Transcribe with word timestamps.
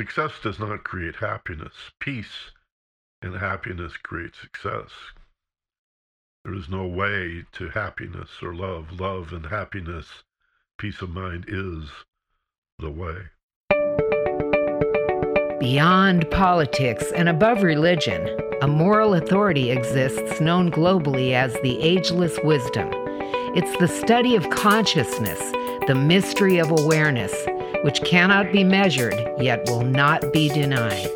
Success 0.00 0.32
does 0.42 0.60
not 0.60 0.84
create 0.84 1.16
happiness. 1.16 1.72
Peace 1.98 2.52
and 3.20 3.34
happiness 3.34 3.96
create 3.96 4.36
success. 4.36 4.90
There 6.44 6.54
is 6.54 6.68
no 6.68 6.86
way 6.86 7.44
to 7.52 7.70
happiness 7.70 8.28
or 8.40 8.54
love. 8.54 9.00
Love 9.00 9.32
and 9.32 9.46
happiness, 9.46 10.22
peace 10.78 11.02
of 11.02 11.10
mind 11.10 11.46
is 11.48 11.90
the 12.78 12.90
way. 12.90 13.22
Beyond 15.58 16.30
politics 16.30 17.10
and 17.10 17.28
above 17.28 17.64
religion, 17.64 18.38
a 18.62 18.68
moral 18.68 19.14
authority 19.14 19.72
exists 19.72 20.40
known 20.40 20.70
globally 20.70 21.32
as 21.32 21.52
the 21.62 21.80
ageless 21.80 22.38
wisdom. 22.44 22.88
It's 23.56 23.76
the 23.78 23.88
study 23.88 24.36
of 24.36 24.48
consciousness, 24.50 25.40
the 25.86 25.94
mystery 25.94 26.58
of 26.58 26.70
awareness, 26.70 27.34
which 27.82 28.02
cannot 28.02 28.52
be 28.52 28.64
measured 28.64 29.14
yet 29.40 29.64
will 29.68 29.84
not 29.84 30.32
be 30.32 30.48
denied. 30.48 31.08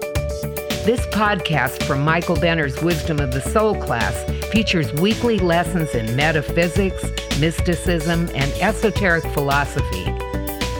This 0.84 1.04
podcast 1.06 1.84
from 1.84 2.02
Michael 2.02 2.36
Benner's 2.36 2.80
Wisdom 2.82 3.20
of 3.20 3.32
the 3.32 3.40
Soul 3.40 3.74
class 3.74 4.24
features 4.52 4.92
weekly 4.94 5.38
lessons 5.38 5.94
in 5.94 6.16
metaphysics, 6.16 7.04
mysticism, 7.38 8.28
and 8.34 8.52
esoteric 8.54 9.24
philosophy. 9.32 10.04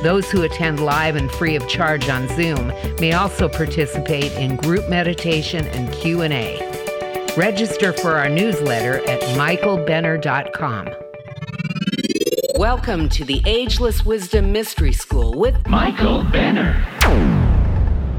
Those 0.03 0.31
who 0.31 0.43
attend 0.43 0.81
live 0.81 1.15
and 1.15 1.31
free 1.31 1.55
of 1.55 1.69
charge 1.69 2.09
on 2.09 2.27
Zoom 2.29 2.73
may 3.01 3.13
also 3.13 3.49
participate 3.49 4.33
in 4.33 4.57
group 4.57 4.89
meditation 4.89 5.67
and 5.69 5.93
Q&A. 5.93 6.59
Register 7.37 7.93
for 7.93 8.17
our 8.17 8.29
newsletter 8.29 8.97
at 9.09 9.21
michaelbenner.com. 9.39 11.02
Welcome 12.57 13.09
to 13.11 13.25
the 13.25 13.41
Ageless 13.47 14.05
Wisdom 14.05 14.53
Mystery 14.53 14.93
School 14.93 15.33
with 15.33 15.67
Michael 15.67 16.23
Benner. 16.23 16.75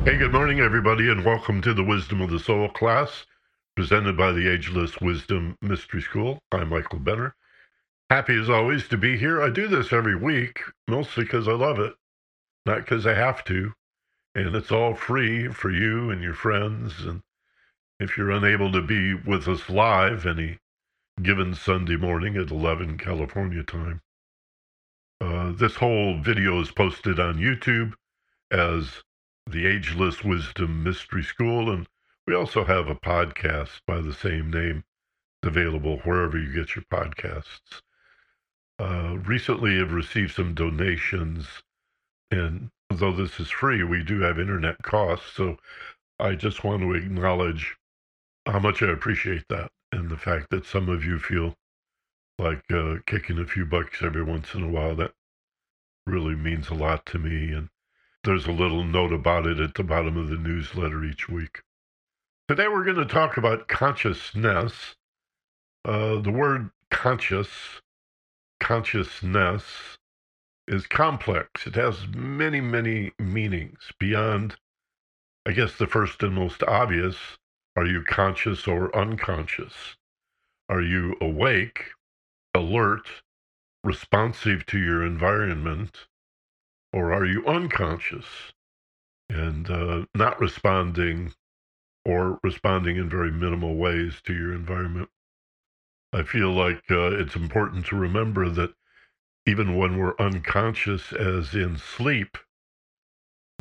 Hey, 0.06 0.18
good 0.18 0.32
morning, 0.32 0.60
everybody, 0.60 1.12
and 1.12 1.24
welcome 1.24 1.62
to 1.62 1.72
the 1.72 1.84
Wisdom 1.84 2.20
of 2.20 2.32
the 2.32 2.40
Soul 2.40 2.68
class 2.70 3.28
presented 3.76 4.18
by 4.18 4.32
the 4.32 4.52
Ageless 4.52 5.00
Wisdom 5.00 5.56
Mystery 5.62 6.02
School. 6.02 6.40
I'm 6.52 6.70
Michael 6.70 6.98
Benner. 6.98 7.36
Happy 8.10 8.36
as 8.36 8.50
always 8.50 8.88
to 8.88 8.98
be 8.98 9.18
here. 9.18 9.40
I 9.40 9.52
do 9.52 9.68
this 9.68 9.94
every 9.94 10.16
week, 10.16 10.62
mostly 10.88 11.26
because 11.26 11.48
I 11.48 11.54
love 11.54 11.78
it, 11.78 11.94
not 12.66 12.78
because 12.80 13.06
I 13.06 13.14
have 13.14 13.44
to. 13.46 13.74
And 14.34 14.56
it's 14.56 14.72
all 14.72 14.96
free 14.96 15.48
for 15.50 15.70
you 15.70 16.10
and 16.10 16.24
your 16.24 16.34
friends. 16.34 17.06
And 17.06 17.22
if 18.00 18.18
you're 18.18 18.32
unable 18.32 18.72
to 18.72 18.82
be 18.82 19.14
with 19.14 19.48
us 19.48 19.70
live 19.70 20.26
any 20.26 20.58
given 21.22 21.54
Sunday 21.54 21.98
morning 21.98 22.36
at 22.36 22.50
11 22.50 22.98
California 22.98 23.62
time, 23.62 24.02
uh, 25.24 25.54
this 25.54 25.76
whole 25.76 26.20
video 26.20 26.60
is 26.60 26.72
posted 26.72 27.18
on 27.18 27.38
YouTube 27.38 27.94
as 28.52 29.04
the 29.50 29.66
Ageless 29.66 30.22
Wisdom 30.22 30.84
Mystery 30.84 31.24
School. 31.24 31.72
And 31.72 31.88
we 32.28 32.36
also 32.36 32.66
have 32.66 32.90
a 32.90 32.96
podcast 32.96 33.80
by 33.88 34.02
the 34.02 34.14
same 34.14 34.52
name 34.52 34.84
available 35.42 36.00
wherever 36.00 36.38
you 36.38 36.54
get 36.54 36.76
your 36.76 36.84
podcasts. 36.92 37.82
Uh, 38.78 39.18
recently, 39.24 39.80
I've 39.80 39.94
received 39.94 40.34
some 40.34 40.54
donations, 40.54 41.48
and 42.30 42.70
though 42.90 43.14
this 43.14 43.40
is 43.40 43.50
free, 43.50 43.82
we 43.84 44.04
do 44.04 44.20
have 44.22 44.40
internet 44.40 44.76
costs. 44.84 45.32
So 45.34 45.56
I 46.20 46.36
just 46.36 46.66
want 46.66 46.82
to 46.82 46.96
acknowledge 46.96 47.78
how 48.46 48.60
much 48.60 48.84
I 48.84 48.92
appreciate 48.92 49.46
that 49.50 49.72
and 49.94 50.10
the 50.10 50.18
fact 50.18 50.50
that 50.50 50.66
some 50.66 50.90
of 50.90 51.06
you 51.06 51.18
feel 51.18 51.56
like 52.40 52.64
uh, 52.72 52.96
kicking 53.06 53.40
a 53.40 53.46
few 53.46 53.66
bucks 53.66 54.02
every 54.02 54.24
once 54.24 54.54
in 54.54 54.64
a 54.64 54.70
while. 54.70 54.96
That 54.96 55.14
really 56.06 56.36
means 56.36 56.70
a 56.70 56.74
lot 56.74 57.06
to 57.08 57.20
me. 57.20 57.52
And 57.52 57.70
there's 58.24 58.48
a 58.48 58.52
little 58.52 58.84
note 58.84 59.14
about 59.14 59.46
it 59.48 59.60
at 59.60 59.76
the 59.76 59.84
bottom 59.84 60.18
of 60.18 60.30
the 60.30 60.38
newsletter 60.38 61.04
each 61.04 61.30
week. 61.30 61.62
Today, 62.48 62.68
we're 62.68 62.84
going 62.84 62.98
to 62.98 63.06
talk 63.06 63.38
about 63.38 63.68
consciousness. 63.68 64.96
Uh, 65.86 66.22
the 66.22 66.32
word 66.32 66.72
conscious 66.90 67.82
consciousness 68.60 69.98
is 70.68 70.88
complex. 70.88 71.68
It 71.68 71.76
has 71.76 72.08
many, 72.16 72.62
many 72.62 73.12
meanings 73.20 73.92
beyond, 74.00 74.56
I 75.46 75.52
guess, 75.52 75.76
the 75.76 75.88
first 75.88 76.24
and 76.24 76.34
most 76.34 76.64
obvious. 76.64 77.18
Are 77.76 77.86
you 77.86 78.04
conscious 78.04 78.68
or 78.68 78.96
unconscious? 78.96 79.74
Are 80.70 80.82
you 80.82 81.18
awake, 81.20 81.92
alert, 82.54 83.08
responsive 83.84 84.66
to 84.68 84.80
your 84.80 85.04
environment, 85.06 86.08
or 86.92 87.12
are 87.14 87.26
you 87.26 87.46
unconscious 87.46 88.54
and 89.30 89.70
uh, 89.70 90.06
not 90.14 90.40
responding 90.40 91.34
or 92.06 92.40
responding 92.44 92.98
in 92.98 93.10
very 93.10 93.32
minimal 93.32 93.76
ways 93.76 94.22
to 94.26 94.34
your 94.34 94.54
environment? 94.54 95.10
I 96.14 96.24
feel 96.24 96.52
like 96.52 96.84
uh, 96.92 97.12
it's 97.12 97.36
important 97.36 97.88
to 97.88 97.96
remember 97.96 98.48
that 98.50 98.74
even 99.46 99.76
when 99.76 99.98
we're 99.98 100.16
unconscious, 100.20 101.12
as 101.12 101.54
in 101.54 101.78
sleep, 101.78 102.38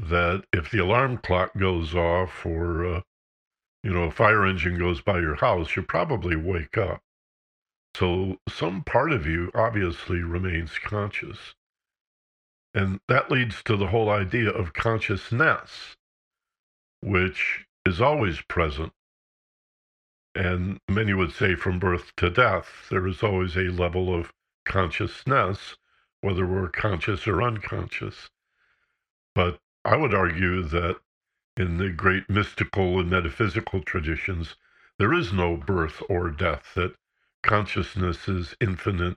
that 0.00 0.44
if 0.52 0.70
the 0.70 0.78
alarm 0.78 1.18
clock 1.18 1.56
goes 1.56 1.94
off 1.94 2.44
or, 2.44 2.84
uh, 2.96 3.00
you 3.82 3.92
know, 3.92 4.04
a 4.04 4.10
fire 4.10 4.44
engine 4.44 4.78
goes 4.78 5.00
by 5.00 5.18
your 5.18 5.36
house, 5.36 5.74
you 5.74 5.82
probably 5.82 6.36
wake 6.36 6.76
up. 6.76 7.02
So 7.96 8.38
some 8.48 8.82
part 8.84 9.12
of 9.12 9.26
you 9.26 9.50
obviously 9.54 10.22
remains 10.22 10.78
conscious. 10.78 11.54
And 12.74 13.00
that 13.08 13.30
leads 13.30 13.62
to 13.64 13.76
the 13.76 13.88
whole 13.88 14.08
idea 14.08 14.50
of 14.50 14.72
consciousness, 14.72 15.96
which 17.00 17.66
is 17.84 18.00
always 18.00 18.40
present 18.42 18.92
and 20.34 20.80
many 20.88 21.12
would 21.12 21.32
say 21.32 21.54
from 21.54 21.78
birth 21.78 22.14
to 22.16 22.30
death, 22.30 22.86
there 22.90 23.06
is 23.06 23.22
always 23.22 23.56
a 23.56 23.70
level 23.70 24.14
of 24.14 24.32
consciousness, 24.64 25.76
whether 26.20 26.46
we're 26.46 26.68
conscious 26.68 27.26
or 27.26 27.42
unconscious. 27.42 28.30
But 29.34 29.58
I 29.84 29.96
would 29.96 30.14
argue 30.14 30.62
that 30.62 31.00
in 31.56 31.76
the 31.76 31.90
great 31.90 32.30
mystical 32.30 32.98
and 32.98 33.10
metaphysical 33.10 33.82
traditions, 33.82 34.56
there 34.98 35.12
is 35.12 35.32
no 35.32 35.56
birth 35.56 36.02
or 36.08 36.30
death, 36.30 36.72
that 36.76 36.94
consciousness 37.42 38.28
is 38.28 38.54
infinite 38.60 39.16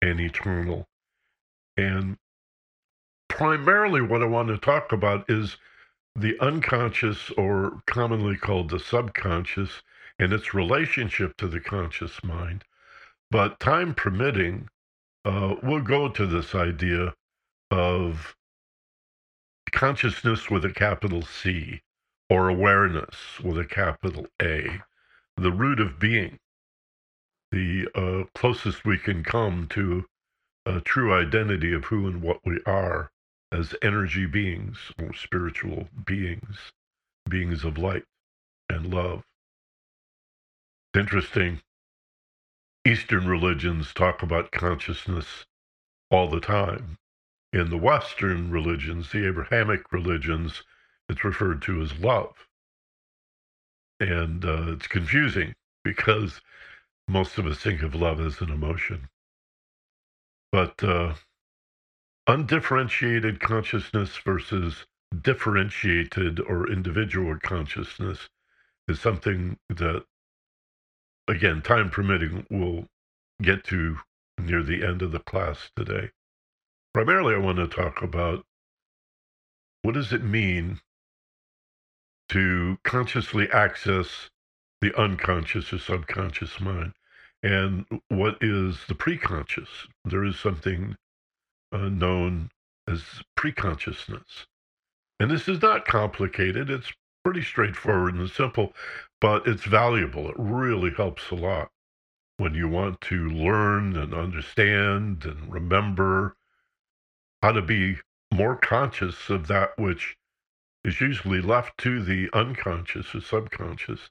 and 0.00 0.20
eternal. 0.20 0.86
And 1.76 2.16
primarily, 3.28 4.00
what 4.00 4.22
I 4.22 4.26
want 4.26 4.48
to 4.48 4.58
talk 4.58 4.92
about 4.92 5.28
is 5.28 5.56
the 6.16 6.38
unconscious, 6.40 7.30
or 7.36 7.82
commonly 7.86 8.36
called 8.36 8.70
the 8.70 8.78
subconscious, 8.78 9.82
and 10.18 10.32
its 10.32 10.54
relationship 10.54 11.36
to 11.38 11.48
the 11.48 11.60
conscious 11.60 12.22
mind. 12.22 12.64
But 13.30 13.58
time 13.58 13.94
permitting, 13.94 14.68
uh, 15.24 15.56
we'll 15.62 15.80
go 15.80 16.08
to 16.08 16.26
this 16.26 16.54
idea 16.54 17.14
of 17.70 18.36
consciousness 19.72 20.48
with 20.48 20.64
a 20.64 20.72
capital 20.72 21.22
C 21.22 21.82
or 22.30 22.48
awareness 22.48 23.40
with 23.42 23.58
a 23.58 23.64
capital 23.64 24.26
A, 24.40 24.80
the 25.36 25.50
root 25.50 25.80
of 25.80 25.98
being, 25.98 26.38
the 27.54 27.88
uh, 27.94 28.24
closest 28.34 28.84
we 28.84 28.98
can 28.98 29.22
come 29.24 29.68
to 29.70 30.04
a 30.66 30.80
true 30.80 31.14
identity 31.14 31.72
of 31.72 31.84
who 31.86 32.06
and 32.08 32.22
what 32.22 32.40
we 32.44 32.60
are 32.66 33.10
as 33.52 33.74
energy 33.82 34.26
beings 34.26 34.78
or 35.00 35.14
spiritual 35.14 35.88
beings, 36.06 36.72
beings 37.28 37.64
of 37.64 37.78
light 37.78 38.04
and 38.68 38.92
love 38.92 39.22
interesting. 40.94 41.60
Eastern 42.86 43.26
religions 43.26 43.92
talk 43.94 44.22
about 44.22 44.52
consciousness 44.52 45.46
all 46.10 46.28
the 46.28 46.40
time. 46.40 46.98
In 47.52 47.70
the 47.70 47.78
Western 47.78 48.50
religions, 48.50 49.10
the 49.10 49.26
Abrahamic 49.26 49.92
religions, 49.92 50.62
it's 51.08 51.24
referred 51.24 51.62
to 51.62 51.82
as 51.82 51.98
love. 51.98 52.46
And 54.00 54.44
uh, 54.44 54.72
it's 54.72 54.86
confusing 54.86 55.54
because 55.84 56.40
most 57.08 57.38
of 57.38 57.46
us 57.46 57.58
think 57.58 57.82
of 57.82 57.94
love 57.94 58.20
as 58.20 58.40
an 58.40 58.50
emotion. 58.50 59.08
But 60.52 60.82
uh, 60.82 61.14
undifferentiated 62.26 63.40
consciousness 63.40 64.16
versus 64.24 64.86
differentiated 65.22 66.40
or 66.40 66.70
individual 66.70 67.38
consciousness 67.42 68.28
is 68.88 69.00
something 69.00 69.58
that 69.68 70.04
again, 71.28 71.62
time 71.62 71.90
permitting, 71.90 72.46
we'll 72.50 72.86
get 73.42 73.64
to 73.64 73.98
near 74.38 74.62
the 74.62 74.84
end 74.84 75.02
of 75.02 75.12
the 75.12 75.18
class 75.18 75.70
today. 75.76 76.10
Primarily, 76.92 77.34
I 77.34 77.38
want 77.38 77.58
to 77.58 77.66
talk 77.66 78.02
about 78.02 78.44
what 79.82 79.94
does 79.94 80.12
it 80.12 80.22
mean 80.22 80.80
to 82.30 82.78
consciously 82.84 83.50
access 83.50 84.30
the 84.84 85.00
unconscious 85.00 85.72
or 85.72 85.78
subconscious 85.78 86.60
mind, 86.60 86.92
and 87.42 87.86
what 88.08 88.36
is 88.42 88.76
the 88.86 88.94
preconscious? 88.94 89.88
There 90.04 90.24
is 90.24 90.38
something 90.38 90.94
uh, 91.72 91.88
known 91.88 92.50
as 92.86 93.02
preconsciousness. 93.34 94.44
And 95.18 95.30
this 95.30 95.48
is 95.48 95.62
not 95.62 95.86
complicated. 95.86 96.68
It's 96.68 96.92
pretty 97.24 97.40
straightforward 97.40 98.14
and 98.16 98.28
simple, 98.28 98.74
but 99.22 99.46
it's 99.46 99.64
valuable. 99.64 100.28
It 100.28 100.36
really 100.38 100.90
helps 100.90 101.30
a 101.30 101.34
lot 101.34 101.70
when 102.36 102.52
you 102.54 102.68
want 102.68 103.00
to 103.02 103.26
learn 103.26 103.96
and 103.96 104.12
understand 104.12 105.24
and 105.24 105.50
remember 105.50 106.36
how 107.42 107.52
to 107.52 107.62
be 107.62 107.96
more 108.34 108.56
conscious 108.56 109.30
of 109.30 109.46
that 109.46 109.78
which 109.78 110.18
is 110.84 111.00
usually 111.00 111.40
left 111.40 111.78
to 111.78 112.02
the 112.02 112.28
unconscious 112.34 113.14
or 113.14 113.22
subconscious 113.22 114.10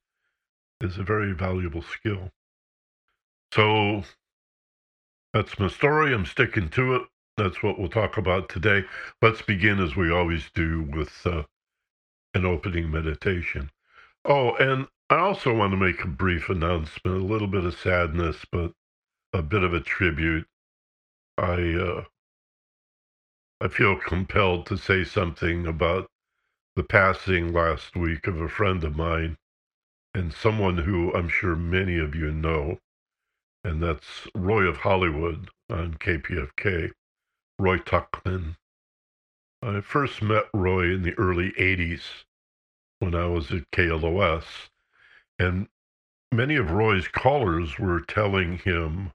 is 0.84 0.98
a 0.98 1.04
very 1.04 1.32
valuable 1.34 1.82
skill. 1.82 2.30
So 3.54 4.04
that's 5.34 5.58
my 5.58 5.68
story. 5.68 6.14
I'm 6.14 6.26
sticking 6.26 6.70
to 6.70 6.96
it. 6.96 7.02
That's 7.38 7.64
what 7.64 7.80
we'll 7.80 7.90
talk 7.90 8.18
about 8.18 8.50
today. 8.50 8.84
Let's 9.22 9.42
begin, 9.42 9.80
as 9.80 9.96
we 9.96 10.12
always 10.12 10.52
do, 10.54 10.84
with 10.94 11.26
uh, 11.26 11.44
an 12.34 12.46
opening 12.46 12.92
meditation. 12.92 13.72
Oh, 14.26 14.56
and 14.56 14.88
I 15.10 15.18
also 15.18 15.54
want 15.54 15.72
to 15.72 15.78
make 15.78 16.04
a 16.04 16.08
brief 16.08 16.50
announcement, 16.50 17.22
a 17.22 17.26
little 17.26 17.48
bit 17.48 17.66
of 17.66 17.78
sadness, 17.78 18.46
but 18.52 18.72
a 19.34 19.42
bit 19.42 19.64
of 19.64 19.74
a 19.74 19.80
tribute. 19.80 20.46
I 21.38 21.74
uh, 21.74 22.04
I 23.60 23.68
feel 23.70 23.96
compelled 23.98 24.66
to 24.68 24.78
say 24.78 25.04
something 25.04 25.66
about 25.66 26.08
the 26.76 26.84
passing 26.84 27.54
last 27.54 27.96
week 27.96 28.28
of 28.28 28.40
a 28.40 28.50
friend 28.50 28.84
of 28.84 28.96
mine 28.96 29.38
and 30.14 30.34
someone 30.34 30.80
who 30.80 31.14
I'm 31.14 31.30
sure 31.30 31.56
many 31.56 31.98
of 31.98 32.14
you 32.16 32.32
know, 32.32 32.80
and 33.64 33.82
that's 33.82 34.28
Roy 34.36 34.64
of 34.64 34.78
Hollywood 34.78 35.50
on 35.70 35.96
KPFK, 35.96 36.92
Roy 37.58 37.78
Tuckman. 37.78 38.56
I 39.62 39.82
first 39.82 40.22
met 40.22 40.46
Roy 40.54 40.94
in 40.94 41.04
the 41.04 41.14
early 41.18 41.52
80s 41.54 42.26
when 43.00 43.16
I 43.16 43.28
was 43.28 43.52
at 43.52 43.72
KLOS, 43.72 44.70
and 45.40 45.68
many 46.32 46.56
of 46.56 46.72
Roy's 46.72 47.08
callers 47.08 47.80
were 47.80 48.02
telling 48.02 48.60
him 48.60 49.12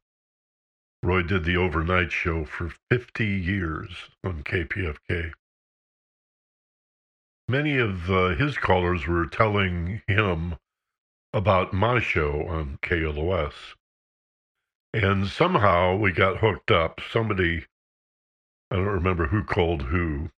Roy 1.03 1.23
did 1.23 1.45
the 1.45 1.57
overnight 1.57 2.11
show 2.11 2.45
for 2.45 2.73
50 2.91 3.25
years 3.25 4.11
on 4.25 4.43
KPFK. 4.43 5.33
Many 7.49 7.79
of 7.79 8.11
uh, 8.11 8.29
his 8.31 8.59
callers 8.59 9.07
were 9.07 9.27
telling 9.27 10.03
him 10.07 10.57
about 11.33 11.73
my 11.73 12.01
show 12.01 12.47
on 12.49 12.79
KLOS. 12.83 13.53
And 14.95 15.29
somehow 15.29 15.97
we 15.97 16.13
got 16.13 16.39
hooked 16.39 16.71
up. 16.71 17.01
Somebody, 17.11 17.67
I 18.71 18.77
don't 18.77 18.87
remember 18.87 19.27
who 19.27 19.45
called 19.45 19.83
who, 19.83 20.31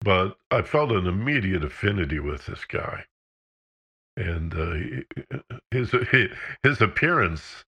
but 0.00 0.36
I 0.50 0.62
felt 0.62 0.90
an 0.90 1.06
immediate 1.06 1.64
affinity 1.64 2.18
with 2.18 2.46
this 2.46 2.64
guy. 2.64 3.04
And 4.16 4.54
uh, 4.54 5.44
his, 5.70 5.94
his 6.62 6.80
appearance 6.80 7.64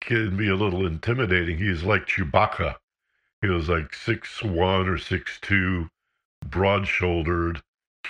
can 0.00 0.36
be 0.36 0.48
a 0.48 0.56
little 0.56 0.86
intimidating. 0.86 1.58
He's 1.58 1.82
like 1.82 2.06
Chewbacca. 2.06 2.76
He 3.40 3.48
was 3.48 3.68
like 3.68 3.94
six 3.94 4.42
one 4.42 4.88
or 4.88 4.98
six 4.98 5.38
two, 5.40 5.88
broad 6.44 6.86
shouldered, 6.86 7.62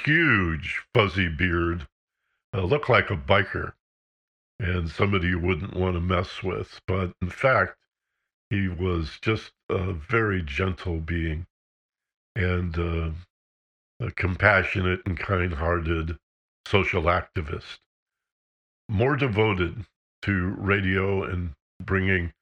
huge 0.05 0.83
fuzzy 0.95 1.29
beard, 1.29 1.87
uh, 2.55 2.63
looked 2.63 2.89
like 2.89 3.11
a 3.11 3.17
biker 3.17 3.73
and 4.59 4.91
somebody 4.91 5.29
you 5.29 5.39
wouldn't 5.39 5.75
want 5.75 5.95
to 5.95 6.01
mess 6.01 6.43
with. 6.43 6.81
But 6.87 7.13
in 7.23 7.31
fact, 7.31 7.77
he 8.51 8.69
was 8.69 9.19
just 9.21 9.53
a 9.69 9.93
very 9.93 10.43
gentle 10.43 11.01
being 11.01 11.47
and 12.35 12.79
uh, 12.79 13.11
a 14.01 14.11
compassionate 14.13 15.01
and 15.07 15.19
kind 15.19 15.55
hearted 15.55 16.17
social 16.67 17.05
activist, 17.05 17.79
more 18.89 19.17
devoted 19.17 19.85
to 20.23 20.55
radio 20.59 21.23
and 21.23 21.53
bringing 21.81 22.33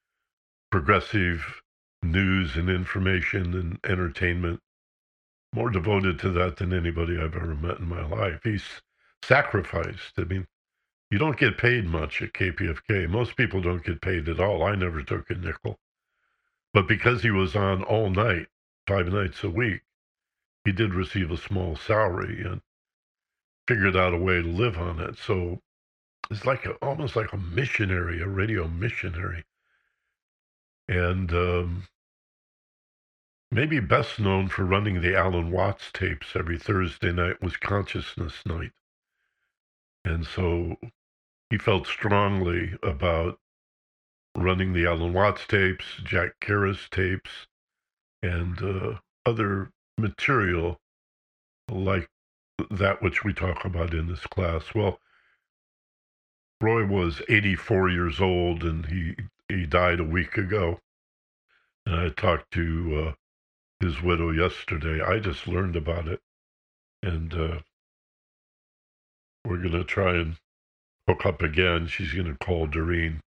progressive 0.71 1.61
news 2.03 2.55
and 2.55 2.69
information 2.69 3.53
and 3.53 3.79
entertainment 3.83 4.59
more 5.53 5.69
devoted 5.69 6.19
to 6.19 6.29
that 6.29 6.57
than 6.57 6.73
anybody 6.73 7.17
I've 7.17 7.35
ever 7.35 7.55
met 7.55 7.79
in 7.79 7.87
my 7.87 8.05
life. 8.05 8.41
He's 8.43 8.81
sacrificed. 9.27 10.13
I 10.17 10.23
mean, 10.23 10.47
you 11.11 11.17
don't 11.17 11.37
get 11.37 11.57
paid 11.57 11.85
much 11.85 12.21
at 12.21 12.33
KPFK. 12.33 13.09
Most 13.09 13.35
people 13.35 13.61
don't 13.61 13.83
get 13.83 14.01
paid 14.01 14.29
at 14.29 14.39
all. 14.39 14.63
I 14.63 14.75
never 14.75 15.01
took 15.01 15.29
a 15.29 15.35
nickel. 15.35 15.79
But 16.73 16.87
because 16.87 17.23
he 17.23 17.31
was 17.31 17.55
on 17.55 17.83
all 17.83 18.09
night, 18.09 18.47
five 18.87 19.07
nights 19.07 19.43
a 19.43 19.49
week, 19.49 19.81
he 20.65 20.71
did 20.71 20.93
receive 20.93 21.31
a 21.31 21.37
small 21.37 21.75
salary 21.75 22.43
and 22.43 22.61
figured 23.67 23.95
out 23.95 24.13
a 24.13 24.17
way 24.17 24.41
to 24.41 24.47
live 24.47 24.77
on 24.77 24.99
it. 24.99 25.17
So 25.17 25.61
it's 26.29 26.45
like 26.45 26.65
a, 26.65 26.73
almost 26.75 27.15
like 27.15 27.33
a 27.33 27.37
missionary, 27.37 28.21
a 28.21 28.27
radio 28.27 28.67
missionary. 28.67 29.43
And 30.87 31.31
um, 31.31 31.87
maybe 33.51 33.79
best 33.79 34.19
known 34.19 34.47
for 34.47 34.63
running 34.63 35.01
the 35.01 35.17
Alan 35.17 35.51
Watts 35.51 35.89
tapes 35.93 36.27
every 36.35 36.57
Thursday 36.57 37.11
night 37.11 37.41
was 37.41 37.57
Consciousness 37.57 38.45
Night. 38.45 38.71
And 40.07 40.25
so 40.25 40.77
he 41.49 41.57
felt 41.57 41.85
strongly 41.85 42.77
about 42.81 43.39
running 44.37 44.71
the 44.71 44.85
Alan 44.85 45.11
Watts 45.11 45.45
tapes, 45.45 45.83
Jack 46.01 46.39
Karras 46.39 46.89
tapes, 46.89 47.47
and 48.23 48.61
uh, 48.61 48.99
other 49.25 49.69
material 49.97 50.79
like 51.69 52.09
that 52.71 53.01
which 53.01 53.25
we 53.25 53.33
talk 53.33 53.65
about 53.65 53.93
in 53.93 54.07
this 54.07 54.25
class. 54.27 54.73
Well, 54.73 55.01
Roy 56.61 56.85
was 56.85 57.21
84 57.27 57.89
years 57.89 58.21
old 58.21 58.63
and 58.63 58.85
he, 58.85 59.17
he 59.49 59.65
died 59.65 59.99
a 59.99 60.05
week 60.05 60.37
ago. 60.37 60.79
And 61.85 61.95
I 61.95 62.09
talked 62.09 62.51
to 62.51 63.07
uh, 63.07 63.85
his 63.85 64.01
widow 64.01 64.31
yesterday. 64.31 65.03
I 65.03 65.19
just 65.19 65.49
learned 65.49 65.75
about 65.75 66.07
it. 66.07 66.21
And 67.03 67.33
uh, 67.33 67.59
we're 69.47 69.57
going 69.57 69.71
to 69.71 69.83
try 69.83 70.15
and 70.15 70.35
hook 71.07 71.25
up 71.25 71.41
again. 71.41 71.87
She's 71.87 72.13
going 72.13 72.27
to 72.27 72.45
call 72.45 72.67
Doreen 72.67 73.21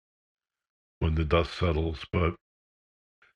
when 0.99 1.15
the 1.15 1.23
dust 1.23 1.53
settles. 1.53 2.05
But 2.11 2.35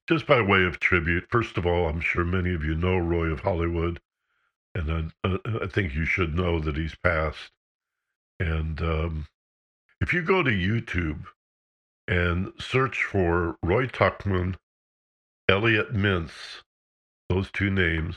just 0.08 0.26
by 0.26 0.42
way 0.42 0.64
of 0.64 0.80
tribute, 0.80 1.26
first 1.30 1.58
of 1.58 1.66
all, 1.66 1.88
I'm 1.88 2.02
sure 2.02 2.26
many 2.26 2.54
of 2.54 2.66
you 2.66 2.76
know 2.76 2.98
Roy 2.98 3.28
of 3.28 3.42
Hollywood, 3.42 4.00
and 4.74 5.14
I, 5.24 5.38
I 5.62 5.68
think 5.68 5.94
you 5.94 6.06
should 6.06 6.36
know 6.36 6.60
that 6.60 6.76
he's 6.78 6.96
passed. 6.96 7.52
And 8.40 8.82
um, 8.82 9.28
if 10.02 10.14
you 10.14 10.24
go 10.24 10.42
to 10.42 10.50
YouTube 10.50 11.26
and 12.08 12.52
search 12.60 13.04
for 13.04 13.58
Roy 13.64 13.86
Tuckman, 13.86 14.56
Elliot 15.48 15.94
Mintz, 15.94 16.64
those 17.30 17.52
two 17.52 17.70
names, 17.70 18.16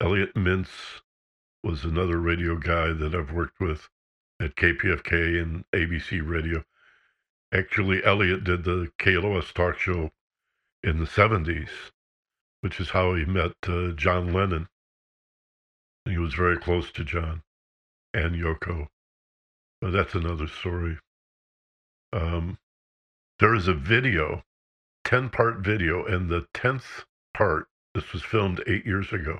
Elliot 0.00 0.34
Mintz 0.34 1.02
was 1.62 1.84
another 1.84 2.18
radio 2.18 2.56
guy 2.56 2.92
that 2.92 3.14
I've 3.14 3.32
worked 3.32 3.60
with 3.60 3.88
at 4.40 4.56
KPFK 4.56 5.42
and 5.42 5.64
ABC 5.74 6.20
Radio. 6.24 6.64
Actually, 7.52 8.04
Elliot 8.04 8.44
did 8.44 8.64
the 8.64 8.90
KLOS 8.98 9.52
talk 9.52 9.78
show 9.78 10.10
in 10.82 10.98
the 10.98 11.06
70s, 11.06 11.70
which 12.60 12.78
is 12.78 12.90
how 12.90 13.14
he 13.14 13.24
met 13.24 13.52
uh, 13.66 13.90
John 13.92 14.32
Lennon. 14.32 14.68
He 16.04 16.18
was 16.18 16.34
very 16.34 16.56
close 16.56 16.90
to 16.92 17.04
John 17.04 17.42
and 18.14 18.34
Yoko. 18.34 18.88
But 19.80 19.92
that's 19.92 20.14
another 20.14 20.46
story. 20.46 20.98
Um, 22.12 22.58
there 23.38 23.54
is 23.54 23.68
a 23.68 23.74
video, 23.74 24.42
10 25.04 25.30
part 25.30 25.58
video, 25.58 26.04
and 26.04 26.28
the 26.28 26.46
10th 26.54 27.04
part, 27.34 27.68
this 27.94 28.12
was 28.12 28.22
filmed 28.22 28.62
eight 28.66 28.86
years 28.86 29.12
ago, 29.12 29.38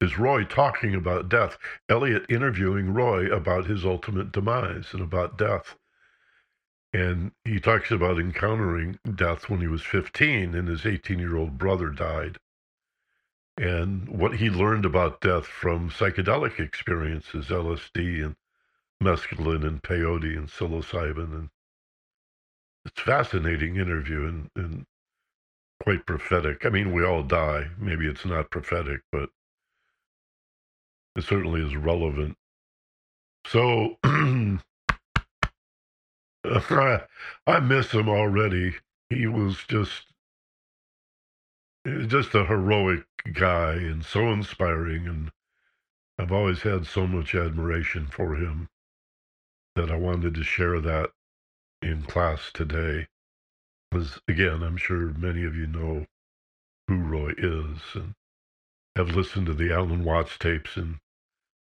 is 0.00 0.18
Roy 0.18 0.44
talking 0.44 0.94
about 0.94 1.28
death. 1.28 1.56
Elliot 1.88 2.26
interviewing 2.28 2.92
Roy 2.92 3.32
about 3.32 3.66
his 3.66 3.84
ultimate 3.84 4.32
demise 4.32 4.92
and 4.92 5.02
about 5.02 5.38
death. 5.38 5.76
And 6.92 7.32
he 7.44 7.60
talks 7.60 7.90
about 7.90 8.18
encountering 8.18 8.98
death 9.14 9.48
when 9.48 9.60
he 9.60 9.66
was 9.66 9.82
15 9.82 10.54
and 10.54 10.68
his 10.68 10.86
18 10.86 11.18
year 11.18 11.36
old 11.36 11.58
brother 11.58 11.90
died. 11.90 12.38
And 13.58 14.08
what 14.08 14.36
he 14.36 14.50
learned 14.50 14.84
about 14.84 15.20
death 15.20 15.46
from 15.46 15.90
psychedelic 15.90 16.60
experiences, 16.60 17.46
LSD 17.46 18.24
and 18.24 18.36
mescaline 19.02 19.66
and 19.66 19.82
peyote 19.82 20.36
and 20.36 20.48
psilocybin. 20.48 21.32
And 21.32 21.48
it's 22.84 23.00
fascinating 23.00 23.76
interview 23.76 24.26
and, 24.26 24.50
and 24.54 24.86
quite 25.82 26.06
prophetic. 26.06 26.64
I 26.66 26.68
mean, 26.68 26.92
we 26.92 27.04
all 27.04 27.22
die. 27.22 27.68
Maybe 27.78 28.06
it's 28.06 28.24
not 28.24 28.50
prophetic, 28.50 29.00
but 29.10 29.30
it 31.16 31.24
certainly 31.24 31.62
is 31.62 31.76
relevant. 31.76 32.36
So 33.46 33.96
I 34.04 34.60
miss 37.60 37.90
him 37.92 38.08
already. 38.08 38.74
He 39.10 39.26
was 39.26 39.64
just 39.68 40.06
just 42.08 42.34
a 42.34 42.44
heroic 42.44 43.04
guy 43.32 43.74
and 43.74 44.04
so 44.04 44.32
inspiring 44.32 45.06
and 45.06 45.30
I've 46.18 46.32
always 46.32 46.62
had 46.62 46.86
so 46.86 47.06
much 47.06 47.34
admiration 47.34 48.06
for 48.06 48.36
him 48.36 48.68
that 49.74 49.90
I 49.90 49.96
wanted 49.96 50.34
to 50.34 50.42
share 50.42 50.80
that 50.80 51.10
in 51.82 52.02
class 52.02 52.50
today. 52.52 53.06
Because, 53.90 54.18
again, 54.26 54.62
I'm 54.62 54.78
sure 54.78 55.12
many 55.12 55.44
of 55.44 55.54
you 55.54 55.66
know 55.66 56.06
who 56.88 56.96
Roy 56.96 57.32
is 57.36 57.78
and 57.94 58.14
have 58.96 59.10
listened 59.10 59.46
to 59.46 59.54
the 59.54 59.72
Alan 59.72 60.04
Watts 60.04 60.38
tapes 60.38 60.76
and, 60.76 60.98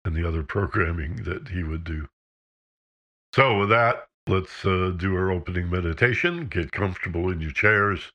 and 0.04 0.14
the 0.14 0.26
other 0.26 0.42
programming 0.42 1.16
that 1.24 1.48
he 1.48 1.62
would 1.62 1.84
do. 1.84 2.08
So, 3.34 3.58
with 3.58 3.68
that, 3.70 4.08
let's 4.26 4.64
uh, 4.64 4.92
do 4.96 5.14
our 5.16 5.30
opening 5.30 5.70
meditation. 5.70 6.46
Get 6.46 6.72
comfortable 6.72 7.30
in 7.30 7.40
your 7.40 7.52
chairs 7.52 8.12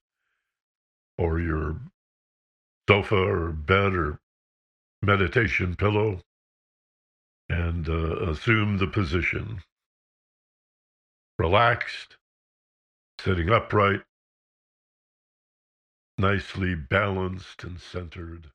or 1.17 1.39
your 1.39 1.79
sofa 2.87 3.15
or 3.15 3.51
bed 3.51 3.93
or 3.93 4.19
meditation 5.01 5.75
pillow 5.75 6.21
and 7.49 7.87
uh, 7.87 8.29
assume 8.29 8.77
the 8.77 8.87
position. 8.87 9.61
Relaxed, 11.37 12.17
sitting 13.19 13.49
upright, 13.49 14.01
nicely 16.17 16.75
balanced 16.75 17.63
and 17.63 17.79
centered. 17.79 18.49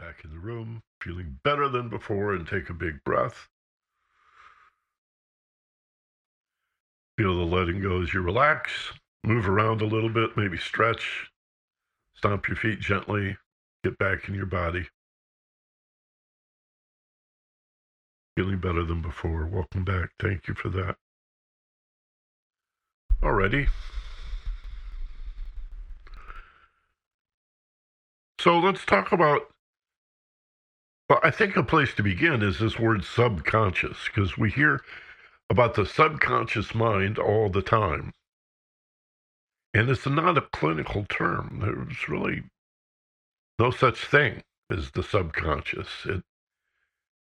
Back 0.00 0.24
in 0.24 0.30
the 0.30 0.38
room, 0.38 0.82
feeling 1.02 1.38
better 1.44 1.68
than 1.68 1.90
before, 1.90 2.32
and 2.32 2.48
take 2.48 2.70
a 2.70 2.74
big 2.74 3.04
breath. 3.04 3.48
Feel 7.18 7.36
the 7.36 7.44
letting 7.44 7.82
go 7.82 8.00
as 8.00 8.14
you 8.14 8.22
relax. 8.22 8.94
Move 9.24 9.46
around 9.46 9.82
a 9.82 9.86
little 9.86 10.08
bit, 10.08 10.38
maybe 10.38 10.56
stretch. 10.56 11.30
Stomp 12.14 12.48
your 12.48 12.56
feet 12.56 12.80
gently. 12.80 13.36
Get 13.84 13.98
back 13.98 14.26
in 14.26 14.34
your 14.34 14.46
body. 14.46 14.88
Feeling 18.38 18.58
better 18.58 18.84
than 18.84 19.02
before. 19.02 19.44
Welcome 19.44 19.84
back. 19.84 20.12
Thank 20.18 20.48
you 20.48 20.54
for 20.54 20.70
that. 20.70 20.96
Alrighty. 23.22 23.68
So 28.38 28.58
let's 28.58 28.86
talk 28.86 29.12
about. 29.12 29.42
Well, 31.10 31.18
I 31.24 31.32
think 31.32 31.56
a 31.56 31.64
place 31.64 31.92
to 31.94 32.04
begin 32.04 32.40
is 32.40 32.60
this 32.60 32.78
word 32.78 33.04
subconscious, 33.04 34.04
because 34.04 34.38
we 34.38 34.48
hear 34.48 34.80
about 35.50 35.74
the 35.74 35.84
subconscious 35.84 36.72
mind 36.72 37.18
all 37.18 37.50
the 37.50 37.62
time. 37.62 38.12
And 39.74 39.90
it's 39.90 40.06
not 40.06 40.38
a 40.38 40.42
clinical 40.52 41.04
term. 41.08 41.58
There's 41.60 42.08
really 42.08 42.44
no 43.58 43.72
such 43.72 44.06
thing 44.06 44.44
as 44.70 44.92
the 44.92 45.02
subconscious. 45.02 45.88
It, 46.04 46.22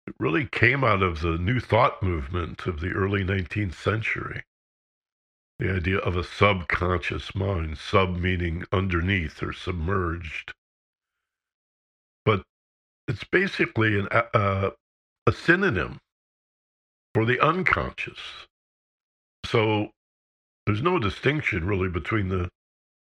it 0.07 0.15
really 0.17 0.45
came 0.45 0.85
out 0.85 1.03
of 1.03 1.19
the 1.19 1.37
New 1.37 1.59
Thought 1.59 2.01
movement 2.01 2.65
of 2.65 2.79
the 2.79 2.91
early 2.91 3.25
19th 3.25 3.73
century. 3.73 4.43
The 5.59 5.75
idea 5.75 5.97
of 5.97 6.15
a 6.15 6.23
subconscious 6.23 7.35
mind, 7.35 7.77
sub 7.77 8.15
meaning 8.15 8.63
underneath 8.71 9.43
or 9.43 9.51
submerged. 9.51 10.53
It's 13.07 13.23
basically 13.25 13.99
an, 13.99 14.07
uh, 14.11 14.71
a 15.27 15.31
synonym 15.31 15.99
for 17.13 17.25
the 17.25 17.39
unconscious. 17.39 18.19
So 19.45 19.91
there's 20.65 20.81
no 20.81 20.99
distinction 20.99 21.65
really 21.65 21.89
between 21.89 22.29
the 22.29 22.49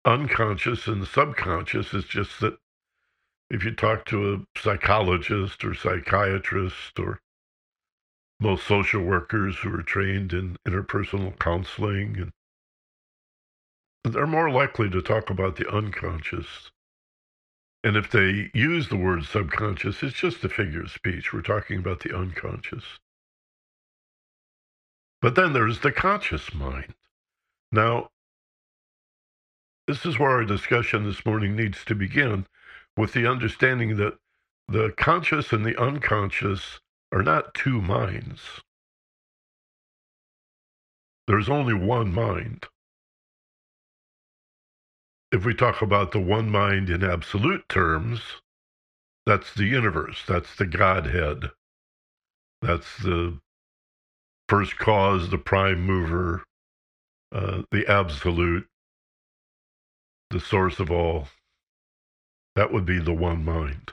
unconscious 0.05 0.87
and 0.87 1.03
the 1.03 1.07
subconscious. 1.07 1.95
It's 1.95 2.09
just 2.09 2.41
that 2.41 2.57
if 3.51 3.65
you 3.65 3.75
talk 3.75 4.05
to 4.07 4.35
a 4.35 4.59
psychologist 4.59 5.65
or 5.65 5.75
psychiatrist 5.75 6.99
or 6.99 7.21
most 8.41 8.67
social 8.67 9.03
workers 9.03 9.59
who 9.59 9.73
are 9.75 9.83
trained 9.83 10.33
in 10.33 10.57
interpersonal 10.67 11.39
counseling 11.39 12.17
and 12.17 12.33
they're 14.13 14.27
more 14.27 14.51
likely 14.51 14.91
to 14.91 15.01
talk 15.01 15.31
about 15.31 15.57
the 15.57 15.69
unconscious. 15.71 16.71
And 17.85 17.97
if 17.99 18.11
they 18.11 18.51
use 18.55 18.89
the 18.89 18.97
word 18.97 19.27
subconscious, 19.27 20.03
it's 20.03 20.17
just 20.17 20.43
a 20.43 20.49
figure 20.49 20.83
of 20.85 20.91
speech. 20.91 21.35
We're 21.35 21.43
talking 21.43 21.79
about 21.79 22.01
the 22.01 22.17
unconscious. 22.17 22.85
But 25.21 25.35
then 25.35 25.53
there's 25.53 25.81
the 25.81 25.93
conscious 25.93 26.55
mind. 26.55 26.95
Now, 27.71 28.09
this 29.87 30.07
is 30.07 30.19
where 30.19 30.31
our 30.31 30.45
discussion 30.45 31.05
this 31.05 31.27
morning 31.27 31.55
needs 31.55 31.85
to 31.85 31.95
begin 31.95 32.47
with 32.97 33.13
the 33.13 33.31
understanding 33.31 33.99
that 33.99 34.17
the 34.67 34.95
conscious 34.97 35.53
and 35.53 35.67
the 35.67 35.79
unconscious 35.79 36.81
are 37.13 37.23
not 37.23 37.53
two 37.53 37.83
minds. 37.83 38.41
There's 41.27 41.51
only 41.51 41.75
one 41.75 42.15
mind. 42.15 42.67
If 45.35 45.45
we 45.45 45.53
talk 45.53 45.83
about 45.83 46.13
the 46.13 46.21
one 46.21 46.49
mind 46.49 46.89
in 46.89 47.03
absolute 47.03 47.69
terms, 47.69 48.21
that's 49.27 49.53
the 49.53 49.65
universe, 49.65 50.23
that's 50.29 50.55
the 50.55 50.65
Godhead, 50.65 51.51
that's 52.63 52.99
the 52.99 53.41
first 54.49 54.79
cause, 54.79 55.31
the 55.31 55.39
prime 55.39 55.81
mover, 55.81 56.45
uh, 57.33 57.63
the 57.73 57.85
absolute, 57.89 58.69
the 60.31 60.39
source 60.39 60.79
of 60.79 60.93
all. 60.93 61.27
That 62.55 62.73
would 62.73 62.87
be 62.87 63.01
the 63.01 63.13
one 63.13 63.45
mind. 63.45 63.91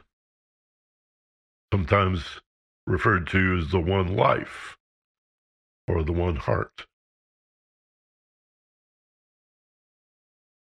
Sometimes 1.74 2.40
referred 2.86 3.26
to 3.30 3.58
as 3.58 3.72
the 3.72 3.80
one 3.80 4.16
life 4.16 4.78
or 5.88 6.04
the 6.04 6.14
one 6.14 6.36
heart. 6.36 6.86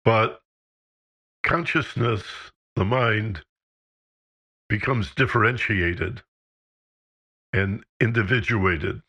But 0.06 0.39
consciousness, 1.42 2.22
the 2.76 2.84
mind, 2.84 3.42
becomes 4.68 5.14
differentiated 5.14 6.22
and 7.52 7.84
individuated 8.00 9.02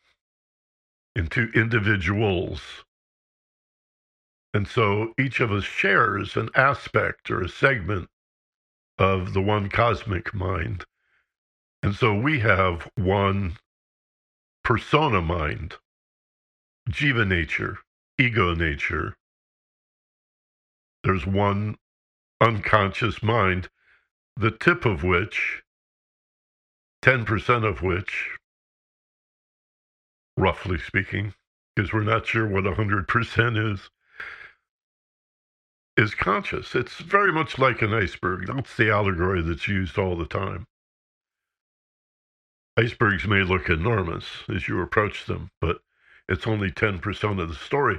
into 1.14 1.50
individuals. 1.54 2.84
And 4.54 4.66
so 4.66 5.14
each 5.18 5.40
of 5.40 5.52
us 5.52 5.64
shares 5.64 6.36
an 6.36 6.50
aspect 6.54 7.30
or 7.30 7.40
a 7.40 7.48
segment 7.48 8.08
of 8.98 9.32
the 9.32 9.40
one 9.40 9.68
cosmic 9.68 10.34
mind. 10.34 10.84
And 11.82 11.94
so 11.94 12.14
we 12.14 12.40
have 12.40 12.90
one 12.96 13.56
persona 14.62 15.20
mind, 15.20 15.76
jiva 16.90 17.26
nature, 17.26 17.78
ego 18.18 18.54
nature. 18.54 19.16
There's 21.02 21.26
one 21.26 21.76
unconscious 22.42 23.22
mind, 23.22 23.68
the 24.36 24.50
tip 24.50 24.84
of 24.84 25.04
which, 25.04 25.62
10% 27.02 27.64
of 27.64 27.82
which, 27.82 28.30
roughly 30.36 30.78
speaking, 30.78 31.34
because 31.74 31.92
we're 31.92 32.02
not 32.02 32.26
sure 32.26 32.46
what 32.46 32.64
100% 32.64 33.72
is, 33.72 33.90
is 35.96 36.14
conscious. 36.14 36.74
It's 36.74 36.96
very 36.96 37.32
much 37.32 37.58
like 37.58 37.80
an 37.80 37.94
iceberg. 37.94 38.46
That's 38.46 38.76
the 38.76 38.90
allegory 38.90 39.42
that's 39.42 39.68
used 39.68 39.96
all 39.96 40.16
the 40.16 40.26
time. 40.26 40.66
Icebergs 42.76 43.26
may 43.26 43.42
look 43.42 43.68
enormous 43.68 44.24
as 44.48 44.66
you 44.66 44.80
approach 44.80 45.26
them, 45.26 45.50
but 45.60 45.78
it's 46.28 46.46
only 46.46 46.70
10% 46.70 47.40
of 47.40 47.48
the 47.48 47.54
story. 47.54 47.98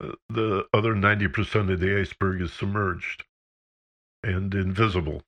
Uh, 0.00 0.12
the 0.28 0.66
other 0.74 0.94
90% 0.94 1.72
of 1.72 1.80
the 1.80 1.98
iceberg 1.98 2.42
is 2.42 2.52
submerged 2.52 3.24
and 4.28 4.54
invisible. 4.54 5.22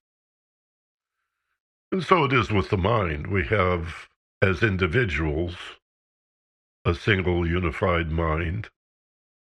And 1.91 2.05
so 2.05 2.25
it 2.25 2.33
is 2.33 2.51
with 2.53 2.71
the 2.71 2.77
mind. 2.77 3.27
We 3.27 3.47
have, 3.47 4.09
as 4.43 4.63
individuals, 4.63 5.57
a 6.85 6.95
single 6.95 7.47
unified 7.47 8.11
mind 8.11 8.69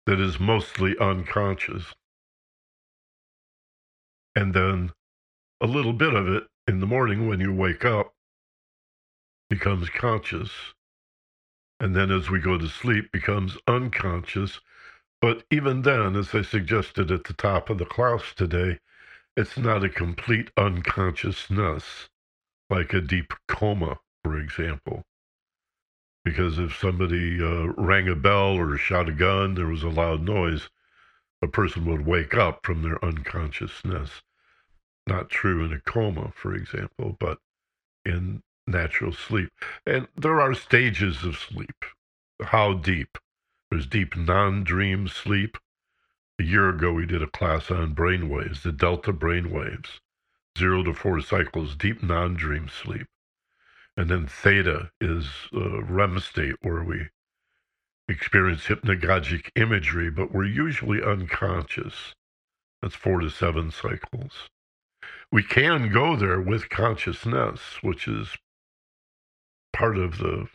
that 0.07 0.21
is 0.21 0.39
mostly 0.39 0.97
unconscious. 0.99 1.95
And 4.37 4.53
then 4.53 4.93
a 5.61 5.67
little 5.67 5.93
bit 5.93 6.15
of 6.15 6.29
it 6.29 6.45
in 6.67 6.81
the 6.81 6.87
morning 6.87 7.29
when 7.29 7.41
you 7.41 7.53
wake 7.53 7.85
up 7.85 8.13
becomes 9.49 9.89
conscious. 9.89 10.51
And 11.81 11.95
then 11.95 12.11
as 12.11 12.29
we 12.29 12.41
go 12.41 12.59
to 12.59 12.69
sleep, 12.69 13.13
becomes 13.13 13.57
unconscious. 13.67 14.61
But 15.21 15.45
even 15.51 15.83
then, 15.83 16.17
as 16.17 16.35
I 16.35 16.43
suggested 16.43 17.11
at 17.11 17.25
the 17.25 17.33
top 17.33 17.71
of 17.71 17.79
the 17.79 17.87
class 17.87 18.23
today, 18.37 18.81
it's 19.37 19.57
not 19.57 19.85
a 19.85 19.89
complete 19.89 20.51
unconsciousness, 20.57 22.09
like 22.71 22.93
a 22.93 23.01
deep 23.01 23.33
coma, 23.49 23.99
for 24.23 24.39
example 24.39 25.05
because 26.25 26.59
if 26.59 26.77
somebody 26.79 27.41
uh, 27.43 27.67
rang 27.77 28.09
a 28.09 28.15
bell 28.15 28.57
or 28.57 28.77
shot 28.79 29.09
a 29.09 29.13
gun, 29.13 29.55
there 29.55 29.67
was 29.67 29.83
a 29.83 29.89
loud 29.89 30.23
noise, 30.23 30.71
a 31.43 31.47
person 31.47 31.85
would 31.85 32.07
wake 32.07 32.35
up 32.35 32.65
from 32.65 32.83
their 32.83 33.03
unconsciousness. 33.05 34.23
not 35.07 35.29
true 35.29 35.65
in 35.65 35.73
a 35.73 35.81
coma, 35.81 36.33
for 36.35 36.55
example, 36.55 37.15
but 37.21 37.39
in 38.07 38.43
natural 38.67 39.13
sleep. 39.13 39.51
And 39.87 40.09
there 40.17 40.41
are 40.41 40.55
stages 40.55 41.25
of 41.25 41.37
sleep. 41.37 41.85
How 42.43 42.73
deep? 42.73 43.19
There's 43.71 43.87
deep 43.87 44.17
non 44.17 44.65
dream 44.65 45.09
sleep. 45.09 45.59
A 46.41 46.43
year 46.43 46.69
ago, 46.69 46.93
we 46.93 47.07
did 47.07 47.23
a 47.23 47.29
class 47.29 47.71
on 47.71 47.95
brainwaves, 47.95 48.63
the 48.63 48.73
delta 48.73 49.13
brainwaves, 49.13 50.01
zero 50.59 50.83
to 50.83 50.93
four 50.93 51.21
cycles, 51.21 51.77
deep 51.77 52.03
non 52.03 52.35
dream 52.35 52.69
sleep. 52.69 53.07
And 53.97 54.11
then 54.11 54.27
theta 54.27 54.91
is 55.01 55.29
a 55.53 55.83
REM 55.83 56.19
state 56.19 56.57
where 56.63 56.83
we 56.83 57.09
experience 58.09 58.65
hypnagogic 58.65 59.51
imagery, 59.55 60.11
but 60.11 60.33
we're 60.33 60.45
usually 60.47 61.03
unconscious. 61.03 62.15
That's 62.83 62.97
four 62.97 63.21
to 63.21 63.31
seven 63.31 63.71
cycles. 63.71 64.49
We 65.31 65.45
can 65.45 65.93
go 65.93 66.17
there 66.17 66.41
with 66.41 66.69
consciousness, 66.69 67.61
which 67.83 68.09
is 68.09 68.37
part 69.73 69.97
of 69.97 70.19
the 70.19 70.49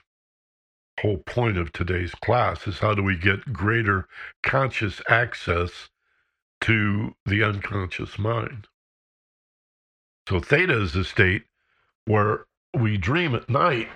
whole 1.01 1.17
point 1.17 1.57
of 1.57 1.71
today's 1.71 2.13
class 2.15 2.67
is 2.67 2.79
how 2.79 2.93
do 2.93 3.03
we 3.03 3.17
get 3.17 3.53
greater 3.53 4.07
conscious 4.43 5.01
access 5.09 5.89
to 6.61 7.15
the 7.25 7.43
unconscious 7.43 8.19
mind. 8.19 8.67
So 10.27 10.39
theta 10.39 10.81
is 10.81 10.95
a 10.95 11.03
state 11.03 11.43
where 12.05 12.45
we 12.77 12.97
dream 12.97 13.33
at 13.33 13.49
night 13.49 13.89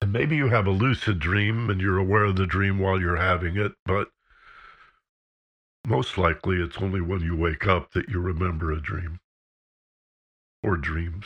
and 0.00 0.12
maybe 0.12 0.36
you 0.36 0.48
have 0.48 0.66
a 0.66 0.70
lucid 0.70 1.18
dream 1.18 1.70
and 1.70 1.80
you're 1.80 1.98
aware 1.98 2.24
of 2.24 2.36
the 2.36 2.46
dream 2.46 2.78
while 2.78 3.00
you're 3.00 3.16
having 3.16 3.56
it, 3.56 3.72
but 3.84 4.08
most 5.86 6.18
likely, 6.18 6.60
it's 6.60 6.78
only 6.78 7.00
when 7.00 7.20
you 7.20 7.36
wake 7.36 7.66
up 7.66 7.92
that 7.92 8.08
you 8.08 8.18
remember 8.18 8.72
a 8.72 8.80
dream 8.80 9.20
or 10.62 10.76
dreams. 10.76 11.24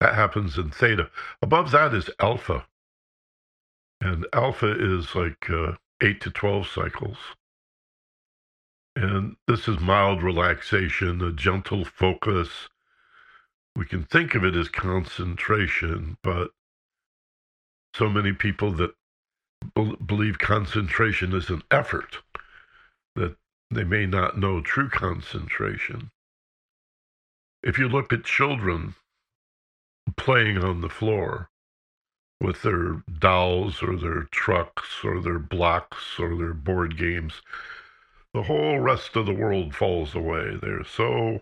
That 0.00 0.14
happens 0.14 0.58
in 0.58 0.70
theta. 0.70 1.10
Above 1.42 1.70
that 1.70 1.94
is 1.94 2.10
alpha. 2.20 2.66
And 4.00 4.26
alpha 4.32 4.72
is 4.78 5.14
like 5.14 5.48
uh, 5.48 5.72
8 6.02 6.20
to 6.20 6.30
12 6.30 6.68
cycles. 6.68 7.16
And 8.94 9.36
this 9.46 9.68
is 9.68 9.80
mild 9.80 10.22
relaxation, 10.22 11.22
a 11.22 11.32
gentle 11.32 11.84
focus. 11.84 12.68
We 13.74 13.86
can 13.86 14.04
think 14.04 14.34
of 14.34 14.44
it 14.44 14.54
as 14.54 14.68
concentration, 14.68 16.16
but 16.22 16.50
so 17.94 18.08
many 18.08 18.32
people 18.32 18.72
that 18.72 18.94
be- 19.74 19.96
believe 20.04 20.38
concentration 20.38 21.32
is 21.34 21.50
an 21.50 21.62
effort 21.70 22.18
that 23.14 23.36
they 23.70 23.84
may 23.84 24.06
not 24.06 24.38
know 24.38 24.60
true 24.60 24.88
concentration. 24.88 26.10
If 27.62 27.78
you 27.78 27.88
look 27.88 28.12
at 28.12 28.24
children 28.24 28.94
playing 30.16 30.58
on 30.58 30.80
the 30.80 30.88
floor 30.88 31.50
with 32.40 32.62
their 32.62 33.02
dolls 33.18 33.82
or 33.82 33.96
their 33.96 34.24
trucks 34.24 35.04
or 35.04 35.20
their 35.20 35.38
blocks 35.38 36.18
or 36.18 36.36
their 36.36 36.54
board 36.54 36.96
games, 36.96 37.42
the 38.34 38.44
whole 38.44 38.78
rest 38.78 39.16
of 39.16 39.26
the 39.26 39.34
world 39.34 39.74
falls 39.74 40.14
away. 40.14 40.56
They're 40.60 40.84
so 40.84 41.40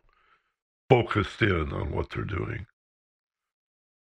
focused 0.89 1.43
in 1.43 1.73
on 1.73 1.91
what 1.91 2.11
they're 2.11 2.25
doing. 2.25 2.67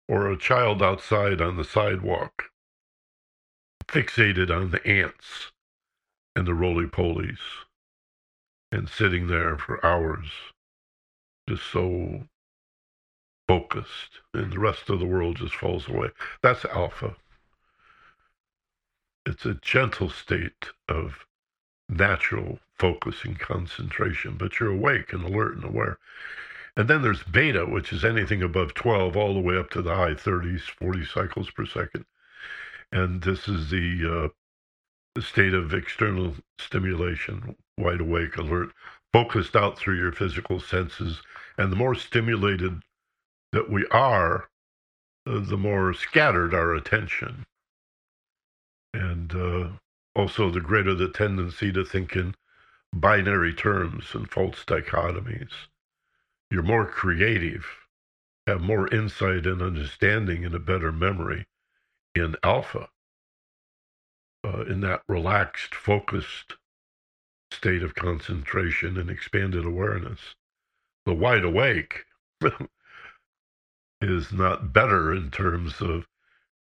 Or 0.09 0.31
a 0.31 0.39
child 0.39 0.83
outside 0.83 1.41
on 1.41 1.57
the 1.57 1.65
sidewalk, 1.65 2.45
fixated 3.89 4.51
on 4.51 4.71
the 4.71 4.87
ants 4.87 5.51
and 6.37 6.47
the 6.47 6.55
roly 6.55 6.87
polies 6.87 7.65
and 8.71 8.89
sitting 8.89 9.27
there 9.27 9.57
for 9.59 9.85
hours, 9.85 10.29
just 11.49 11.65
so 11.65 12.29
focused, 13.49 14.21
and 14.35 14.53
the 14.53 14.59
rest 14.59 14.91
of 14.91 14.99
the 14.99 15.07
world 15.07 15.37
just 15.37 15.55
falls 15.55 15.89
away. 15.89 16.11
That's 16.43 16.65
alpha. 16.65 17.17
It's 19.25 19.45
a 19.45 19.55
gentle 19.55 20.11
state 20.11 20.71
of 20.89 21.27
natural 21.89 22.59
focus 22.79 23.25
and 23.25 23.39
concentration, 23.39 24.37
but 24.37 24.59
you're 24.59 24.71
awake 24.71 25.13
and 25.13 25.25
alert 25.25 25.57
and 25.57 25.65
aware. 25.65 25.99
And 26.77 26.89
then 26.89 27.03
there's 27.03 27.23
beta, 27.23 27.65
which 27.65 27.93
is 27.93 28.05
anything 28.05 28.43
above 28.43 28.75
12, 28.75 29.17
all 29.17 29.35
the 29.35 29.41
way 29.41 29.57
up 29.57 29.71
to 29.71 29.83
the 29.83 29.95
high 29.95 30.15
30s, 30.15 30.61
40 30.61 31.07
cycles 31.07 31.51
per 31.51 31.65
second. 31.65 32.05
And 32.93 33.23
this 33.23 33.49
is 33.49 33.71
the 33.71 34.31
uh, 35.17 35.21
state 35.21 35.55
of 35.55 35.73
external 35.73 36.35
stimulation, 36.59 37.57
wide 37.79 38.01
awake, 38.01 38.37
alert, 38.37 38.73
focused 39.13 39.57
out 39.57 39.79
through 39.79 39.97
your 39.97 40.13
physical 40.13 40.61
senses. 40.61 41.23
And 41.57 41.73
the 41.73 41.77
more 41.77 41.95
stimulated 41.95 42.83
that 43.57 43.71
we 43.71 43.87
are, 43.87 44.51
uh, 45.27 45.41
the 45.41 45.57
more 45.57 45.95
scattered 45.95 46.53
our 46.53 46.75
attention. 46.75 47.47
And 48.93 49.35
uh, 49.35 49.69
also, 50.15 50.51
the 50.51 50.61
greater 50.61 50.93
the 50.93 51.09
tendency 51.09 51.73
to 51.73 51.83
think 51.83 52.15
in 52.15 52.35
binary 52.93 53.55
terms 53.55 54.09
and 54.13 54.31
false 54.31 54.63
dichotomies. 54.67 55.53
You're 56.51 56.65
more 56.65 56.85
creative, 56.85 57.65
have 58.47 58.61
more 58.61 58.93
insight 58.95 59.47
and 59.47 59.63
understanding 59.63 60.45
and 60.45 60.55
a 60.55 60.59
better 60.59 60.93
memory 60.93 61.47
in 62.15 62.37
alpha 62.43 62.91
uh, 64.45 64.65
in 64.65 64.83
that 64.83 65.01
relaxed, 65.09 65.75
focused 65.75 66.57
state 67.51 67.83
of 67.83 67.95
concentration 67.95 68.99
and 68.99 69.09
expanded 69.09 69.65
awareness. 69.65 70.35
The 71.07 71.15
wide 71.15 71.45
awake 71.45 72.05
is 74.01 74.33
not 74.33 74.73
better 74.73 75.13
in 75.15 75.31
terms 75.31 75.81
of 75.81 76.07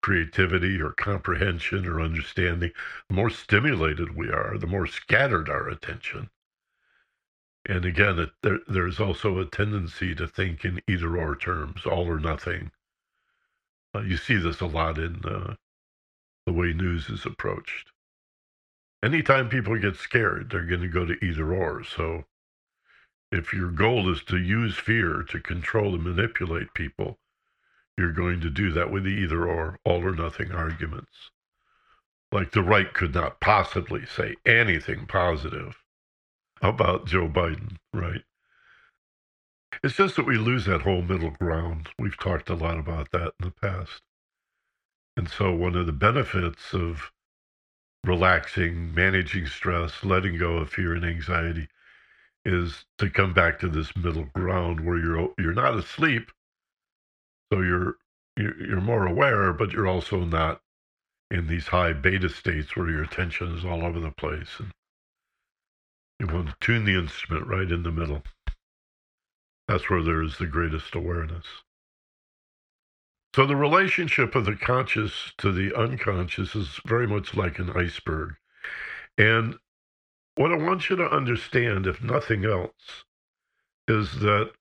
creativity 0.03 0.81
or 0.81 0.93
comprehension 0.93 1.87
or 1.87 2.01
understanding. 2.01 2.71
The 3.09 3.15
more 3.15 3.31
stimulated 3.31 4.17
we 4.17 4.29
are, 4.29 4.59
the 4.59 4.67
more 4.67 4.87
scattered 4.87 5.49
our 5.49 5.69
attention. 5.69 6.31
And 7.67 7.85
again, 7.85 8.19
it, 8.19 8.31
there, 8.43 8.59
there's 8.69 9.01
also 9.01 9.39
a 9.39 9.47
tendency 9.47 10.15
to 10.15 10.27
think 10.29 10.65
in 10.65 10.81
either 10.87 11.17
or 11.17 11.35
terms, 11.35 11.87
all 11.87 12.07
or 12.07 12.21
nothing. 12.21 12.71
Uh, 13.95 14.01
you 14.03 14.17
see 14.19 14.37
this 14.37 14.61
a 14.61 14.67
lot 14.67 14.99
in 14.99 15.25
uh, 15.25 15.55
the 16.47 16.53
way 16.53 16.73
news 16.75 17.09
is 17.09 17.25
approached. 17.25 17.91
Anytime 19.03 19.49
people 19.49 19.79
get 19.79 19.97
scared, 19.97 20.51
they're 20.51 20.67
going 20.67 20.83
to 20.83 20.89
go 20.89 21.07
to 21.07 21.25
either 21.25 21.55
or. 21.55 21.83
So 21.85 22.25
if 23.33 23.53
your 23.53 23.71
goal 23.71 24.13
is 24.13 24.23
to 24.25 24.37
use 24.37 24.77
fear 24.77 25.23
to 25.31 25.41
control 25.41 25.95
and 25.95 26.05
manipulate 26.05 26.75
people, 26.75 27.19
you're 27.99 28.13
going 28.13 28.41
to 28.41 28.51
do 28.51 28.73
that 28.73 28.91
with 28.91 29.05
the 29.05 29.11
either 29.11 29.47
or, 29.47 29.79
all 29.85 30.05
or 30.05 30.15
nothing 30.15 30.53
arguments. 30.53 31.31
Like 32.33 32.53
the 32.53 32.63
right 32.63 32.93
could 32.93 33.15
not 33.15 33.41
possibly 33.41 34.07
say 34.07 34.35
anything 34.45 35.07
positive 35.07 35.77
about 36.63 37.07
Joe 37.07 37.29
Biden, 37.29 37.77
right? 37.93 38.23
It's 39.83 39.97
just 39.97 40.17
that 40.17 40.27
we 40.27 40.39
lose 40.39 40.65
that 40.67 40.83
whole 40.83 41.03
middle 41.03 41.31
ground. 41.31 41.91
We've 41.99 42.19
talked 42.19 42.51
a 42.51 42.55
lot 42.55 42.79
about 42.79 43.11
that 43.13 43.33
in 43.41 43.47
the 43.47 43.51
past. 43.51 44.03
And 45.17 45.29
so, 45.29 45.53
one 45.55 45.77
of 45.77 45.87
the 45.87 45.93
benefits 45.93 46.73
of 46.73 47.11
relaxing, 48.05 48.95
managing 48.95 49.47
stress, 49.47 50.05
letting 50.05 50.39
go 50.39 50.59
of 50.59 50.71
fear 50.71 50.95
and 50.95 51.05
anxiety 51.05 51.69
is 52.45 52.85
to 52.99 53.09
come 53.11 53.33
back 53.33 53.59
to 53.61 53.69
this 53.69 53.97
middle 53.97 54.27
ground 54.35 54.81
where 54.81 54.99
you're 54.99 55.33
you're 55.39 55.55
not 55.55 55.77
asleep, 55.77 56.31
so 57.53 57.61
you're 57.61 57.97
you're, 58.37 58.81
more 58.81 59.07
aware, 59.07 59.53
but 59.53 59.73
you're 59.73 59.87
also 59.87 60.25
not 60.25 60.61
in 61.31 61.47
these 61.47 61.69
high 61.69 61.93
beta 61.93 62.29
states 62.29 62.75
where 62.75 62.91
your 62.91 63.05
attention 63.05 63.57
is 63.57 63.65
all 63.65 63.85
over 63.85 64.01
the 64.01 64.11
place, 64.11 64.59
and 64.59 64.73
you 66.19 66.27
want 66.27 66.49
to 66.49 66.55
tune 66.61 66.85
the 66.85 66.99
instrument 66.99 67.47
right 67.47 67.71
in 67.71 67.83
the 67.83 67.93
middle. 67.93 68.23
That's 69.69 69.89
where 69.89 70.03
there 70.03 70.23
is 70.23 70.39
the 70.39 70.47
greatest 70.47 70.95
awareness. 70.95 71.47
So 73.35 73.47
the 73.47 73.57
relationship 73.57 74.35
of 74.35 74.45
the 74.45 74.55
conscious 74.55 75.33
to 75.39 75.51
the 75.51 75.77
unconscious 75.77 76.55
is 76.55 76.81
very 76.87 77.07
much 77.07 77.35
like 77.35 77.59
an 77.59 77.71
iceberg. 77.71 78.35
And 79.19 79.57
what 80.37 80.53
I 80.53 80.57
want 80.57 80.89
you 80.89 80.97
to 80.97 81.11
understand, 81.11 81.87
if 81.87 82.03
nothing 82.03 82.45
else, 82.45 83.05
is 83.89 84.21
that 84.21 84.53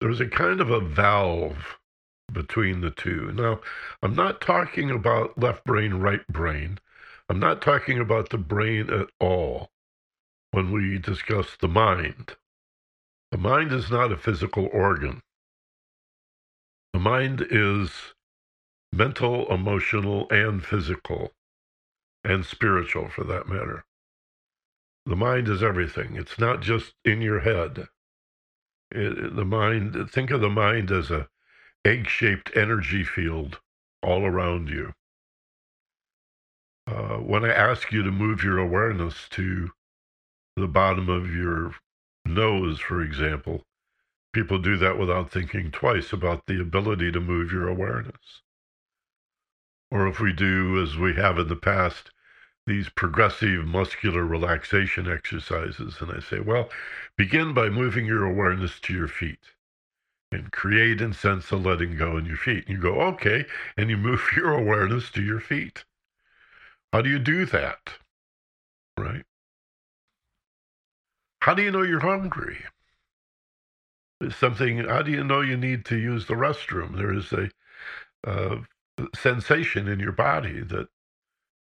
there's 0.00 0.20
a 0.20 0.28
kind 0.28 0.60
of 0.60 0.70
a 0.70 0.80
valve 0.80 1.78
between 2.32 2.80
the 2.80 2.90
two. 2.90 3.32
Now, 3.32 3.60
I'm 4.02 4.14
not 4.14 4.40
talking 4.40 4.90
about 4.90 5.38
left 5.38 5.64
brain, 5.64 5.94
right 5.94 6.26
brain. 6.28 6.78
I'm 7.28 7.40
not 7.40 7.62
talking 7.62 7.98
about 7.98 8.30
the 8.30 8.38
brain 8.38 8.90
at 8.90 9.08
all 9.20 9.70
when 10.50 10.72
we 10.72 10.98
discuss 10.98 11.56
the 11.60 11.68
mind. 11.68 12.36
The 13.32 13.38
mind 13.38 13.72
is 13.72 13.90
not 13.90 14.12
a 14.12 14.16
physical 14.16 14.68
organ. 14.72 15.20
The 16.92 17.00
mind 17.00 17.46
is 17.50 17.90
mental, 18.92 19.52
emotional, 19.52 20.26
and 20.30 20.64
physical, 20.64 21.32
and 22.24 22.44
spiritual 22.44 23.08
for 23.08 23.24
that 23.24 23.48
matter. 23.48 23.84
The 25.04 25.16
mind 25.16 25.48
is 25.48 25.62
everything. 25.62 26.16
It's 26.16 26.38
not 26.38 26.60
just 26.60 26.94
in 27.04 27.20
your 27.20 27.40
head. 27.40 27.88
It, 28.90 29.36
the 29.36 29.44
mind, 29.44 30.10
think 30.10 30.30
of 30.30 30.40
the 30.40 30.48
mind 30.48 30.90
as 30.90 31.10
a 31.10 31.28
egg-shaped 31.84 32.50
energy 32.56 33.04
field 33.04 33.60
all 34.02 34.24
around 34.24 34.68
you. 34.68 34.94
Uh, 36.86 37.18
when 37.18 37.44
I 37.44 37.52
ask 37.52 37.92
you 37.92 38.02
to 38.02 38.10
move 38.10 38.42
your 38.42 38.58
awareness 38.58 39.28
to 39.30 39.70
the 40.56 40.66
bottom 40.66 41.08
of 41.08 41.34
your 41.34 41.74
nose, 42.24 42.80
for 42.80 43.02
example, 43.02 43.62
people 44.32 44.58
do 44.58 44.76
that 44.78 44.98
without 44.98 45.30
thinking 45.30 45.70
twice 45.70 46.12
about 46.12 46.46
the 46.46 46.60
ability 46.60 47.12
to 47.12 47.20
move 47.20 47.52
your 47.52 47.68
awareness. 47.68 48.42
Or 49.90 50.06
if 50.06 50.20
we 50.20 50.32
do, 50.32 50.82
as 50.82 50.96
we 50.96 51.14
have 51.14 51.38
in 51.38 51.48
the 51.48 51.56
past, 51.56 52.10
these 52.68 52.88
progressive 52.88 53.66
muscular 53.66 54.24
relaxation 54.24 55.10
exercises, 55.10 55.96
and 56.00 56.12
I 56.12 56.20
say, 56.20 56.40
well, 56.40 56.68
begin 57.16 57.54
by 57.54 57.68
moving 57.68 58.06
your 58.06 58.24
awareness 58.24 58.78
to 58.80 58.92
your 58.92 59.08
feet 59.08 59.40
and 60.30 60.52
create 60.52 61.00
and 61.00 61.16
sense 61.16 61.50
a 61.50 61.56
letting 61.56 61.96
go 61.96 62.16
in 62.16 62.26
your 62.26 62.36
feet. 62.36 62.66
And 62.66 62.76
you 62.76 62.82
go, 62.82 63.00
okay, 63.00 63.46
and 63.76 63.90
you 63.90 63.96
move 63.96 64.22
your 64.36 64.52
awareness 64.52 65.10
to 65.10 65.22
your 65.22 65.40
feet. 65.40 65.84
How 66.92 67.02
do 67.02 67.10
you 67.10 67.18
do 67.18 67.44
that? 67.46 67.94
Right? 68.96 69.24
How 71.40 71.54
do 71.54 71.62
you 71.62 71.70
know 71.70 71.82
you're 71.82 72.00
hungry? 72.00 72.58
There's 74.20 74.36
something, 74.36 74.78
how 74.78 75.02
do 75.02 75.10
you 75.10 75.22
know 75.22 75.40
you 75.40 75.56
need 75.56 75.84
to 75.86 75.96
use 75.96 76.26
the 76.26 76.34
restroom? 76.34 76.96
There 76.96 77.14
is 77.14 77.32
a 77.32 77.50
uh, 78.28 78.62
sensation 79.14 79.86
in 79.86 80.00
your 80.00 80.12
body 80.12 80.60
that 80.60 80.88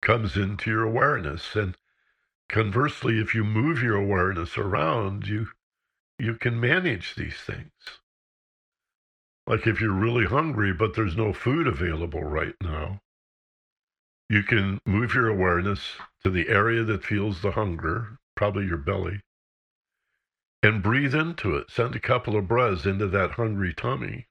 comes 0.04 0.36
into 0.36 0.70
your 0.70 0.84
awareness. 0.84 1.56
And 1.56 1.76
conversely, 2.48 3.18
if 3.18 3.34
you 3.34 3.42
move 3.42 3.82
your 3.82 3.96
awareness 3.96 4.56
around, 4.56 5.26
you 5.26 5.48
you 6.18 6.34
can 6.34 6.60
manage 6.60 7.16
these 7.16 7.36
things. 7.36 7.72
Like 9.48 9.66
if 9.66 9.80
you're 9.80 9.92
really 9.92 10.26
hungry, 10.26 10.72
but 10.72 10.94
there's 10.94 11.16
no 11.16 11.32
food 11.32 11.66
available 11.66 12.22
right 12.22 12.54
now, 12.62 13.00
you 14.28 14.42
can 14.42 14.78
move 14.86 15.14
your 15.14 15.28
awareness 15.28 15.96
to 16.22 16.30
the 16.30 16.48
area 16.48 16.84
that 16.84 17.04
feels 17.04 17.42
the 17.42 17.50
hunger, 17.50 18.18
probably 18.36 18.66
your 18.66 18.78
belly, 18.78 19.20
and 20.62 20.82
breathe 20.82 21.14
into 21.14 21.56
it. 21.56 21.70
Send 21.70 21.96
a 21.96 22.00
couple 22.00 22.36
of 22.36 22.48
breaths 22.48 22.86
into 22.86 23.08
that 23.08 23.32
hungry 23.32 23.74
tummy, 23.74 24.28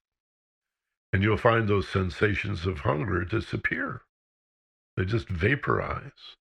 and 1.11 1.21
you'll 1.21 1.37
find 1.37 1.67
those 1.67 1.87
sensations 1.87 2.65
of 2.65 2.79
hunger 2.79 3.25
disappear. 3.25 4.01
They 4.95 5.05
just 5.05 5.27
vaporize. 5.27 6.37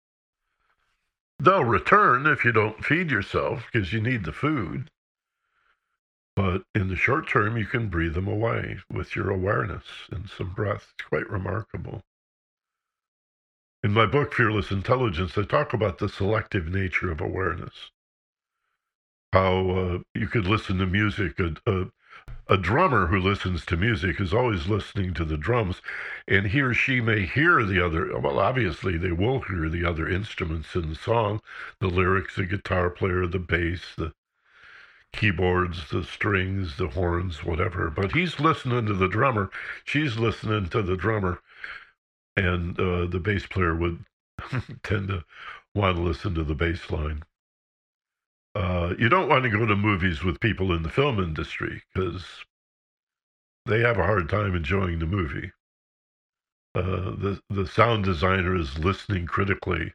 They'll 1.38 1.64
return 1.64 2.26
if 2.26 2.44
you 2.44 2.52
don't 2.52 2.84
feed 2.84 3.10
yourself 3.10 3.66
because 3.70 3.92
you 3.92 4.00
need 4.00 4.24
the 4.24 4.32
food. 4.32 4.90
But 6.34 6.62
in 6.74 6.88
the 6.88 6.96
short 6.96 7.28
term, 7.28 7.56
you 7.56 7.66
can 7.66 7.88
breathe 7.88 8.14
them 8.14 8.28
away 8.28 8.80
with 8.90 9.16
your 9.16 9.30
awareness 9.30 9.84
and 10.10 10.28
some 10.28 10.52
breath. 10.52 10.92
It's 10.98 11.08
quite 11.08 11.28
remarkable. 11.30 12.02
In 13.82 13.92
my 13.92 14.06
book, 14.06 14.34
Fearless 14.34 14.70
Intelligence, 14.70 15.36
I 15.38 15.44
talk 15.44 15.72
about 15.72 15.98
the 15.98 16.08
selective 16.08 16.68
nature 16.68 17.10
of 17.10 17.20
awareness. 17.20 17.90
How 19.32 19.70
uh, 19.70 19.98
you 20.14 20.28
could 20.28 20.46
listen 20.46 20.78
to 20.78 20.86
music. 20.86 21.38
A, 21.38 21.54
a, 21.66 21.86
a 22.48 22.56
drummer 22.56 23.08
who 23.08 23.18
listens 23.18 23.66
to 23.66 23.76
music 23.76 24.20
is 24.20 24.32
always 24.32 24.68
listening 24.68 25.12
to 25.14 25.24
the 25.24 25.36
drums, 25.36 25.82
and 26.28 26.46
he 26.48 26.60
or 26.60 26.72
she 26.72 27.00
may 27.00 27.26
hear 27.26 27.64
the 27.64 27.84
other. 27.84 28.16
Well, 28.18 28.38
obviously, 28.38 28.96
they 28.96 29.12
will 29.12 29.40
hear 29.40 29.68
the 29.68 29.84
other 29.84 30.08
instruments 30.08 30.74
in 30.74 30.90
the 30.90 30.94
song 30.94 31.40
the 31.80 31.88
lyrics, 31.88 32.36
the 32.36 32.46
guitar 32.46 32.90
player, 32.90 33.26
the 33.26 33.38
bass, 33.38 33.94
the 33.96 34.12
keyboards, 35.12 35.90
the 35.90 36.04
strings, 36.04 36.76
the 36.76 36.88
horns, 36.88 37.42
whatever. 37.42 37.90
But 37.90 38.12
he's 38.12 38.38
listening 38.38 38.86
to 38.86 38.94
the 38.94 39.08
drummer. 39.08 39.50
She's 39.84 40.16
listening 40.16 40.68
to 40.68 40.82
the 40.82 40.96
drummer. 40.96 41.40
And 42.36 42.78
uh, 42.78 43.06
the 43.06 43.20
bass 43.20 43.46
player 43.46 43.74
would 43.74 44.04
tend 44.82 45.08
to 45.08 45.24
want 45.74 45.96
to 45.96 46.02
listen 46.02 46.34
to 46.34 46.44
the 46.44 46.54
bass 46.54 46.90
line. 46.90 47.24
Uh, 48.56 48.94
you 48.98 49.10
don't 49.10 49.28
want 49.28 49.44
to 49.44 49.50
go 49.50 49.66
to 49.66 49.76
movies 49.76 50.24
with 50.24 50.40
people 50.40 50.72
in 50.72 50.82
the 50.82 50.88
film 50.88 51.22
industry 51.22 51.82
because 51.92 52.24
they 53.66 53.80
have 53.80 53.98
a 53.98 54.06
hard 54.06 54.30
time 54.30 54.54
enjoying 54.54 54.98
the 54.98 55.04
movie. 55.04 55.52
Uh, 56.74 57.10
the 57.18 57.38
the 57.50 57.66
sound 57.66 58.02
designer 58.02 58.56
is 58.56 58.78
listening 58.78 59.26
critically 59.26 59.92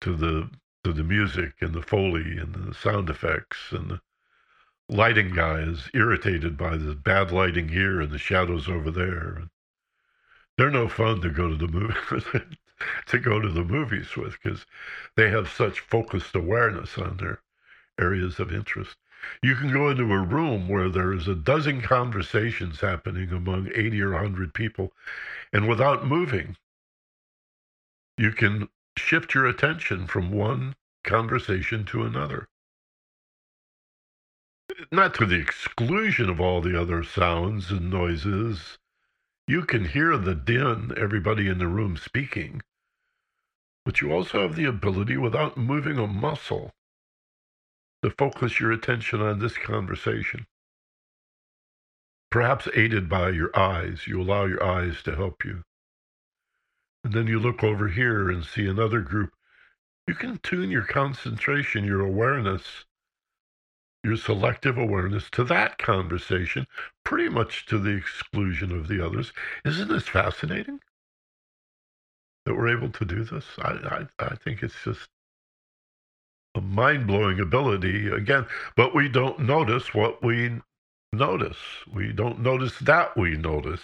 to 0.00 0.16
the 0.16 0.50
to 0.82 0.92
the 0.92 1.04
music 1.04 1.52
and 1.60 1.72
the 1.72 1.82
foley 1.82 2.36
and 2.36 2.52
the 2.52 2.74
sound 2.74 3.08
effects 3.08 3.70
and 3.70 3.92
the 3.92 4.00
lighting 4.88 5.32
guy 5.32 5.60
is 5.60 5.88
irritated 5.94 6.56
by 6.56 6.76
the 6.76 6.96
bad 6.96 7.30
lighting 7.30 7.68
here 7.68 8.00
and 8.00 8.10
the 8.10 8.18
shadows 8.18 8.68
over 8.68 8.90
there. 8.90 9.44
They're 10.58 10.68
no 10.68 10.88
fun 10.88 11.20
to 11.20 11.30
go 11.30 11.48
to 11.48 11.54
the 11.54 11.68
movie 11.68 11.94
to 13.06 13.18
go 13.20 13.38
to 13.38 13.48
the 13.48 13.62
movies 13.62 14.16
with 14.16 14.36
because 14.42 14.66
they 15.14 15.30
have 15.30 15.48
such 15.48 15.78
focused 15.78 16.34
awareness 16.34 16.98
on 16.98 17.18
their 17.18 17.38
areas 18.00 18.38
of 18.38 18.52
interest. 18.52 18.96
You 19.42 19.54
can 19.54 19.72
go 19.72 19.90
into 19.90 20.12
a 20.12 20.18
room 20.18 20.68
where 20.68 20.88
there 20.88 21.12
is 21.12 21.28
a 21.28 21.34
dozen 21.34 21.80
conversations 21.80 22.80
happening 22.80 23.30
among 23.30 23.68
80 23.74 24.02
or 24.02 24.12
100 24.12 24.54
people, 24.54 24.92
and 25.52 25.68
without 25.68 26.06
moving, 26.06 26.56
you 28.18 28.32
can 28.32 28.68
shift 28.96 29.34
your 29.34 29.46
attention 29.46 30.06
from 30.06 30.30
one 30.30 30.74
conversation 31.04 31.84
to 31.86 32.04
another 32.04 32.48
not 34.90 35.14
to 35.14 35.26
the 35.26 35.38
exclusion 35.38 36.28
of 36.28 36.40
all 36.40 36.60
the 36.60 36.80
other 36.80 37.02
sounds 37.02 37.70
and 37.70 37.90
noises. 37.90 38.78
You 39.46 39.62
can 39.64 39.84
hear 39.84 40.16
the 40.16 40.34
din, 40.34 40.92
everybody 40.96 41.48
in 41.48 41.58
the 41.58 41.66
room 41.66 41.96
speaking, 41.96 42.62
but 43.84 44.00
you 44.00 44.12
also 44.12 44.42
have 44.42 44.56
the 44.56 44.64
ability, 44.64 45.16
without 45.16 45.56
moving 45.56 45.98
a 45.98 46.06
muscle, 46.06 46.72
to 48.02 48.10
focus 48.10 48.60
your 48.60 48.72
attention 48.72 49.20
on 49.20 49.38
this 49.38 49.56
conversation. 49.56 50.46
Perhaps 52.30 52.68
aided 52.74 53.08
by 53.08 53.30
your 53.30 53.56
eyes, 53.56 54.06
you 54.06 54.20
allow 54.20 54.46
your 54.46 54.62
eyes 54.62 55.02
to 55.02 55.14
help 55.14 55.44
you. 55.44 55.62
And 57.04 57.12
then 57.12 57.26
you 57.26 57.38
look 57.38 57.62
over 57.62 57.88
here 57.88 58.30
and 58.30 58.44
see 58.44 58.66
another 58.66 59.00
group. 59.00 59.30
You 60.06 60.14
can 60.14 60.38
tune 60.38 60.70
your 60.70 60.84
concentration, 60.84 61.84
your 61.84 62.00
awareness 62.00 62.84
your 64.04 64.16
selective 64.16 64.76
awareness 64.76 65.30
to 65.30 65.44
that 65.44 65.78
conversation, 65.78 66.66
pretty 67.04 67.28
much 67.28 67.66
to 67.66 67.78
the 67.78 67.90
exclusion 67.90 68.72
of 68.72 68.88
the 68.88 69.04
others. 69.04 69.32
Isn't 69.64 69.88
this 69.88 70.08
fascinating 70.08 70.80
that 72.44 72.54
we're 72.54 72.76
able 72.76 72.90
to 72.90 73.04
do 73.04 73.22
this? 73.22 73.44
I, 73.58 74.06
I, 74.18 74.24
I 74.24 74.34
think 74.34 74.62
it's 74.62 74.82
just 74.84 75.08
mind 76.60 77.06
blowing 77.06 77.40
ability 77.40 78.08
again, 78.08 78.46
but 78.76 78.94
we 78.94 79.08
don't 79.08 79.40
notice 79.40 79.94
what 79.94 80.22
we 80.22 80.60
notice. 81.12 81.56
We 81.92 82.12
don't 82.12 82.40
notice 82.40 82.78
that 82.80 83.16
we 83.16 83.36
notice. 83.36 83.80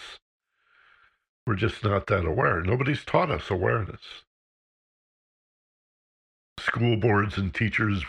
We're 1.46 1.54
just 1.54 1.82
not 1.82 2.06
that 2.08 2.26
aware. 2.26 2.60
Nobody's 2.62 3.04
taught 3.04 3.30
us 3.30 3.50
awareness. 3.50 4.00
School 6.60 6.96
boards 6.96 7.38
and 7.38 7.54
teachers 7.54 8.04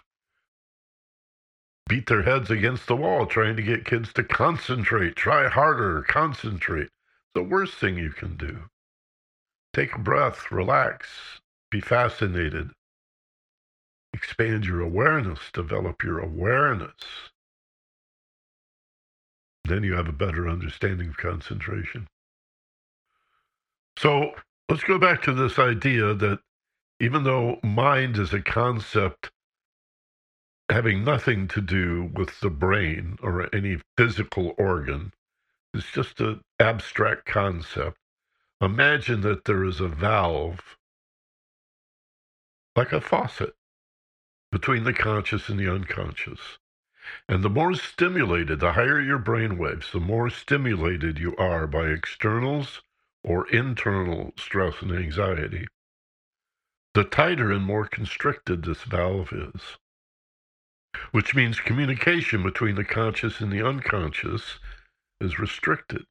beat 1.87 2.07
their 2.07 2.23
heads 2.23 2.51
against 2.51 2.87
the 2.87 2.95
wall 2.95 3.25
trying 3.25 3.55
to 3.55 3.63
get 3.63 3.85
kids 3.85 4.13
to 4.13 4.23
concentrate, 4.23 5.15
try 5.15 5.47
harder, 5.49 6.03
concentrate. 6.07 6.89
the 7.33 7.43
worst 7.43 7.75
thing 7.75 7.97
you 7.97 8.11
can 8.11 8.35
do. 8.37 8.59
Take 9.73 9.93
a 9.95 9.99
breath, 9.99 10.51
relax, 10.51 11.07
be 11.71 11.79
fascinated. 11.81 12.71
Expand 14.21 14.65
your 14.65 14.81
awareness, 14.81 15.39
develop 15.53 16.03
your 16.03 16.19
awareness. 16.19 16.91
Then 19.63 19.83
you 19.83 19.93
have 19.93 20.09
a 20.09 20.13
better 20.13 20.49
understanding 20.49 21.07
of 21.07 21.17
concentration. 21.17 22.05
So 23.97 24.31
let's 24.67 24.83
go 24.83 24.97
back 24.99 25.21
to 25.23 25.33
this 25.33 25.57
idea 25.57 26.13
that 26.15 26.39
even 26.99 27.23
though 27.23 27.59
mind 27.63 28.17
is 28.17 28.33
a 28.33 28.41
concept 28.41 29.31
having 30.69 31.03
nothing 31.03 31.47
to 31.47 31.61
do 31.61 32.11
with 32.13 32.39
the 32.41 32.49
brain 32.49 33.17
or 33.21 33.53
any 33.55 33.79
physical 33.97 34.53
organ. 34.57 35.11
It's 35.73 35.91
just 35.91 36.19
an 36.19 36.41
abstract 36.59 37.25
concept. 37.25 37.97
Imagine 38.61 39.21
that 39.21 39.45
there 39.45 39.63
is 39.63 39.79
a 39.79 39.87
valve, 39.87 40.77
like 42.75 42.91
a 42.91 43.01
faucet, 43.01 43.53
between 44.51 44.83
the 44.85 44.93
conscious 44.93 45.49
and 45.49 45.59
the 45.59 45.73
unconscious. 45.73 46.59
And 47.29 47.43
the 47.43 47.49
more 47.49 47.75
stimulated, 47.75 48.59
the 48.59 48.73
higher 48.73 49.01
your 49.01 49.19
brain 49.19 49.57
waves, 49.57 49.91
the 49.91 49.99
more 49.99 50.29
stimulated 50.29 51.19
you 51.19 51.35
are 51.37 51.67
by 51.67 51.87
externals 51.87 52.81
or 53.23 53.49
internal 53.49 54.33
stress 54.37 54.81
and 54.81 54.91
anxiety, 54.91 55.67
the 56.95 57.03
tighter 57.05 57.51
and 57.51 57.63
more 57.65 57.87
constricted 57.87 58.63
this 58.63 58.83
valve 58.83 59.33
is. 59.33 59.61
which 61.11 61.35
means 61.35 61.59
communication 61.59 62.43
between 62.43 62.75
the 62.75 62.85
conscious 62.85 63.41
and 63.41 63.51
the 63.51 63.65
unconscious 63.67 64.59
is 65.21 65.39
restricted. 65.39 66.05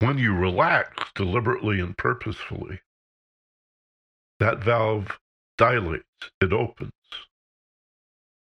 When 0.00 0.18
you 0.18 0.34
relax 0.36 1.12
deliberately 1.14 1.80
and 1.80 1.96
purposefully, 1.96 2.80
that 4.40 4.62
valve 4.62 5.18
dilates, 5.58 6.30
it 6.40 6.52
opens. 6.52 6.92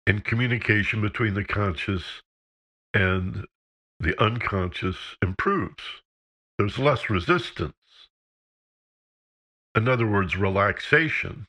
And 0.06 0.24
communication 0.24 1.00
between 1.00 1.34
the 1.34 1.44
conscious 1.44 2.22
and 2.94 3.44
the 4.00 4.20
unconscious 4.22 4.96
improves. 5.22 5.82
There's 6.58 6.78
less 6.78 7.10
resistance. 7.10 7.74
In 9.74 9.88
other 9.88 10.06
words, 10.06 10.36
relaxation, 10.36 11.46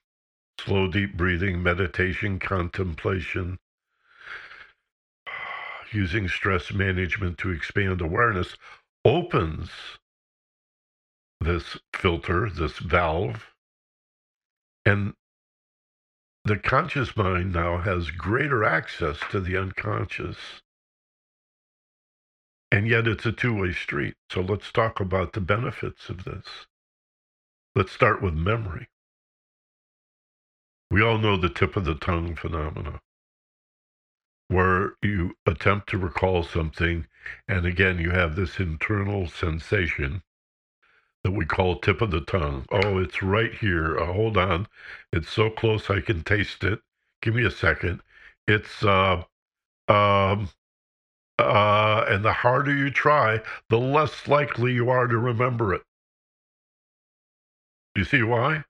slow, 0.59 0.87
deep 0.87 1.15
breathing, 1.15 1.63
meditation, 1.63 2.39
contemplation, 2.39 3.57
using 5.91 6.27
stress 6.27 6.73
management 6.73 7.37
to 7.37 7.51
expand 7.51 8.01
awareness 8.01 8.57
opens 9.05 9.69
this 11.39 11.77
filter, 11.93 12.49
this 12.49 12.79
valve, 12.79 13.53
and 14.87 15.13
the 16.45 16.55
conscious 16.57 17.17
mind 17.17 17.51
now 17.51 17.79
has 17.79 18.09
greater 18.09 18.63
access 18.63 19.19
to 19.31 19.41
the 19.41 19.57
unconscious. 19.57 20.37
And 22.71 22.87
yet 22.87 23.05
it's 23.05 23.25
a 23.25 23.33
two 23.33 23.53
way 23.53 23.73
street. 23.73 24.13
So 24.31 24.39
let's 24.39 24.71
talk 24.71 25.01
about 25.01 25.33
the 25.33 25.41
benefits 25.41 26.07
of 26.07 26.23
this. 26.23 26.45
Let's 27.75 27.91
start 27.91 28.21
with 28.21 28.33
memory. 28.33 28.87
We 30.89 31.01
all 31.01 31.17
know 31.17 31.35
the 31.35 31.49
tip 31.49 31.75
of 31.75 31.83
the 31.83 31.95
tongue 31.95 32.37
phenomena, 32.37 33.01
where 34.47 34.93
you 35.03 35.33
attempt 35.45 35.89
to 35.89 35.97
recall 35.97 36.43
something, 36.43 37.07
and 37.45 37.65
again, 37.65 37.99
you 37.99 38.11
have 38.11 38.37
this 38.37 38.57
internal 38.57 39.27
sensation 39.27 40.21
that 41.27 41.33
we 41.33 41.45
call 41.45 41.75
tip 41.75 42.01
of 42.01 42.09
the 42.09 42.21
tongue. 42.21 42.65
Oh, 42.71 42.99
it's 42.99 43.21
right 43.21 43.53
here. 43.53 43.99
Uh, 43.99 44.13
hold 44.13 44.37
on. 44.37 44.65
It's 45.11 45.29
so 45.29 45.49
close 45.49 45.89
I 45.89 45.99
can 45.99 46.23
taste 46.23 46.63
it. 46.63 46.79
Give 47.21 47.35
me 47.35 47.45
a 47.45 47.51
second. 47.51 48.01
It's, 48.47 48.81
uh, 48.81 49.23
um, 49.89 50.49
uh, 51.37 52.05
and 52.07 52.23
the 52.23 52.31
harder 52.31 52.73
you 52.73 52.89
try, 52.89 53.41
the 53.69 53.77
less 53.77 54.29
likely 54.29 54.71
you 54.71 54.89
are 54.89 55.05
to 55.05 55.17
remember 55.17 55.73
it. 55.73 55.81
You 57.93 58.05
see 58.05 58.23
why? 58.23 58.63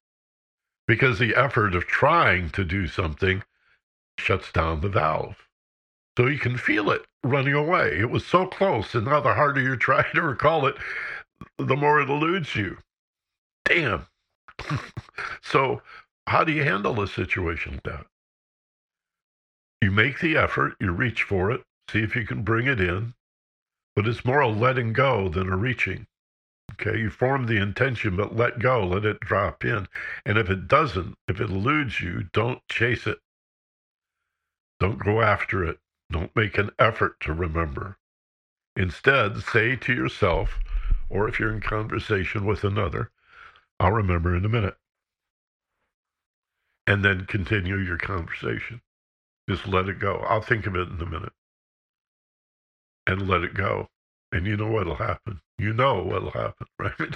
Because 0.87 1.19
the 1.19 1.35
effort 1.35 1.75
of 1.75 1.85
trying 1.85 2.49
to 2.51 2.63
do 2.63 2.87
something 2.87 3.43
shuts 4.17 4.51
down 4.51 4.81
the 4.81 4.89
valve. 4.89 5.47
So 6.17 6.25
you 6.25 6.39
can 6.39 6.57
feel 6.57 6.89
it 6.89 7.05
running 7.23 7.53
away. 7.53 7.99
It 7.99 8.09
was 8.09 8.25
so 8.25 8.47
close, 8.47 8.95
and 8.95 9.05
now 9.05 9.19
the 9.19 9.35
harder 9.35 9.61
you 9.61 9.75
try 9.75 10.03
to 10.15 10.21
recall 10.23 10.65
it, 10.65 10.75
the 11.58 11.76
more 11.76 12.02
it 12.02 12.10
eludes 12.10 12.56
you. 12.56 12.78
Damn. 13.65 14.08
so, 15.41 15.82
how 16.28 16.43
do 16.43 16.52
you 16.52 16.63
handle 16.63 17.02
a 17.02 17.08
situation 17.08 17.73
like 17.73 17.84
that? 17.84 18.06
You 19.82 19.91
make 19.91 20.19
the 20.19 20.38
effort, 20.38 20.76
you 20.80 20.91
reach 20.91 21.23
for 21.23 21.52
it, 21.52 21.63
see 21.89 22.00
if 22.00 22.15
you 22.15 22.26
can 22.26 22.43
bring 22.43 22.67
it 22.67 22.82
in, 22.82 23.13
but 23.95 24.08
it's 24.08 24.26
more 24.26 24.41
a 24.41 24.47
letting 24.47 24.93
go 24.93 25.30
than 25.30 25.52
a 25.52 25.58
reaching. 25.58 26.08
Okay, 26.73 27.00
you 27.00 27.10
form 27.10 27.45
the 27.45 27.58
intention, 27.58 28.15
but 28.15 28.36
let 28.36 28.60
go, 28.60 28.86
let 28.86 29.06
it 29.06 29.19
drop 29.21 29.63
in. 29.63 29.88
And 30.26 30.38
if 30.38 30.50
it 30.50 30.67
doesn't, 30.67 31.15
if 31.28 31.39
it 31.39 31.50
eludes 31.50 32.02
you, 32.02 32.23
don't 32.34 32.62
chase 32.69 33.08
it. 33.08 33.19
Don't 34.80 35.04
go 35.04 35.21
after 35.21 35.63
it. 35.63 35.80
Don't 36.12 36.36
make 36.36 36.58
an 36.58 36.71
effort 36.78 37.19
to 37.21 37.34
remember. 37.34 37.97
Instead, 38.76 39.41
say 39.41 39.76
to 39.76 39.93
yourself, 39.93 40.60
or 41.09 41.27
if 41.27 41.39
you're 41.39 41.53
in 41.53 41.61
conversation 41.61 42.45
with 42.45 42.63
another, 42.63 43.11
I'll 43.79 43.91
remember 43.91 44.35
in 44.35 44.45
a 44.45 44.49
minute. 44.49 44.77
And 46.85 47.03
then 47.03 47.25
continue 47.25 47.77
your 47.77 47.97
conversation. 47.97 48.81
Just 49.49 49.67
let 49.67 49.87
it 49.89 49.99
go. 49.99 50.17
I'll 50.27 50.41
think 50.41 50.65
of 50.65 50.75
it 50.75 50.89
in 50.89 51.01
a 51.01 51.05
minute. 51.05 51.33
And 53.05 53.27
let 53.27 53.43
it 53.43 53.53
go. 53.53 53.87
And 54.31 54.45
you 54.45 54.57
know 54.57 54.67
what'll 54.67 54.95
happen. 54.95 55.41
You 55.57 55.73
know 55.73 56.03
what'll 56.03 56.31
happen, 56.31 56.67
right? 56.79 57.15